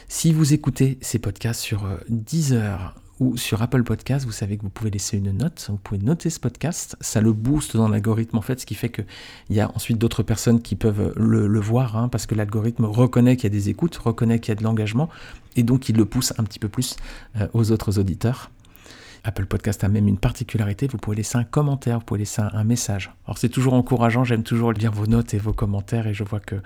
Si 0.07 0.33
vous 0.33 0.55
écoutez 0.55 0.99
ces 1.01 1.19
podcasts 1.19 1.61
sur 1.61 1.88
10 2.09 2.53
euh, 2.53 2.57
heures 2.57 2.95
ou 3.20 3.37
sur 3.37 3.62
Apple 3.62 3.85
Podcast, 3.85 4.27
vous 4.27 4.33
savez 4.33 4.57
que 4.57 4.62
vous 4.62 4.70
pouvez 4.70 4.90
laisser 4.90 5.18
une 5.18 5.33
note, 5.33 5.66
vous 5.70 5.77
pouvez 5.77 6.00
noter 6.00 6.31
ce 6.31 6.40
podcast, 6.40 6.96
ça 7.00 7.20
le 7.20 7.33
booste 7.33 7.77
dans 7.77 7.88
l'algorithme 7.88 8.37
en 8.37 8.42
fait, 8.42 8.61
ce 8.61 8.66
qui 8.66 8.74
fait 8.74 8.88
qu'il 8.88 9.05
y 9.50 9.61
a 9.61 9.70
ensuite 9.74 9.98
d'autres 9.98 10.22
personnes 10.22 10.61
qui 10.61 10.74
peuvent 10.74 11.12
le, 11.16 11.61
voir, 11.61 11.96
hein, 11.96 12.09
parce 12.09 12.27
que 12.27 12.35
l'algorithme 12.35 12.85
reconnaît 12.85 13.37
qu'il 13.37 13.44
y 13.44 13.46
a 13.46 13.57
des 13.57 13.68
écoutes, 13.68 13.96
reconnaît 13.96 14.40
qu'il 14.40 14.50
y 14.50 14.57
a 14.57 14.59
de 14.59 14.64
l'engagement, 14.64 15.09
et 15.57 15.62
donc 15.62 15.88
il 15.88 15.96
le 15.96 16.05
pousse 16.05 16.33
un 16.38 16.44
petit 16.44 16.59
peu 16.59 16.68
plus 16.68 16.96
euh, 17.40 17.46
aux 17.53 17.70
autres 17.70 17.98
auditeurs. 17.98 18.50
Apple 19.24 19.46
Podcast 19.46 19.82
a 19.84 19.88
même 19.88 20.06
une 20.06 20.18
particularité, 20.18 20.87
vous 20.87 20.98
pouvez 20.98 21.16
laisser 21.16 21.38
un 21.38 21.44
commentaire, 21.44 21.98
vous 21.98 22.04
pouvez 22.04 22.20
laisser 22.20 22.42
un, 22.42 22.64
message. 22.64 23.10
Alors 23.26 23.38
c'est 23.38 23.48
toujours 23.48 23.72
encourageant, 23.72 24.22
j'aime 24.22 24.42
toujours 24.42 24.72
lire 24.72 24.92
vos 24.92 25.06
notes 25.06 25.32
et 25.32 25.38
vos 25.38 25.54
commentaires 25.54 26.06
et 26.06 26.14
je 26.14 26.24
vois 26.24 26.40
que 26.40 26.56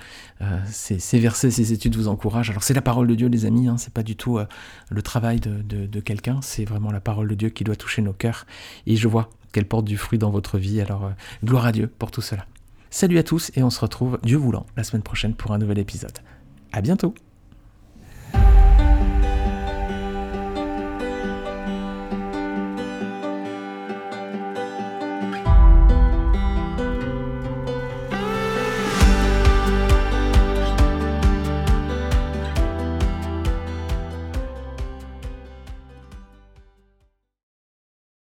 euh, 0.42 0.58
ces, 0.66 1.18
versets, 1.18 1.52
ces 1.52 1.72
études 1.72 1.96
vous 1.96 2.08
encouragent. 2.08 2.50
Alors 2.50 2.64
c'est 2.64 2.74
la 2.74 2.82
parole 2.82 3.06
de 3.06 3.14
Dieu 3.14 3.28
les 3.28 3.46
amis, 3.46 3.68
hein, 3.68 3.76
c'est 3.78 3.92
pas 3.92 4.02
du 4.02 4.16
tout 4.16 4.38
euh, 4.38 4.46
le 4.90 5.02
travail 5.02 5.38
de, 5.40 6.00
quelqu'un, 6.00 6.40
c'est 6.42 6.64
vraiment 6.64 6.90
la 6.90 7.00
parole 7.00 7.28
de 7.28 7.34
Dieu 7.34 7.48
qui 7.48 7.64
doit 7.64 7.76
toucher 7.76 8.02
nos 8.02 8.12
cœurs 8.12 8.44
et 8.86 8.96
je 8.96 9.08
vois 9.08 9.30
qu'elle 9.52 9.66
porte 9.66 9.84
du 9.84 9.96
fruit 9.96 10.18
dans 10.18 10.30
votre 10.30 10.58
vie, 10.58 10.80
alors 10.80 11.06
euh, 11.06 11.10
gloire 11.44 11.66
à 11.66 11.72
Dieu 11.72 11.86
pour 11.86 12.10
tout 12.10 12.22
cela. 12.22 12.44
Salut 12.90 13.18
à 13.18 13.22
tous 13.22 13.52
et 13.54 13.62
on 13.62 13.70
se 13.70 13.80
retrouve, 13.80 14.18
Dieu 14.22 14.36
voulant, 14.36 14.66
la 14.76 14.82
semaine 14.82 15.02
prochaine 15.02 15.34
pour 15.34 15.52
un 15.52 15.58
nouvel 15.58 15.78
épisode. 15.78 16.18
À 16.72 16.80
bientôt 16.80 17.14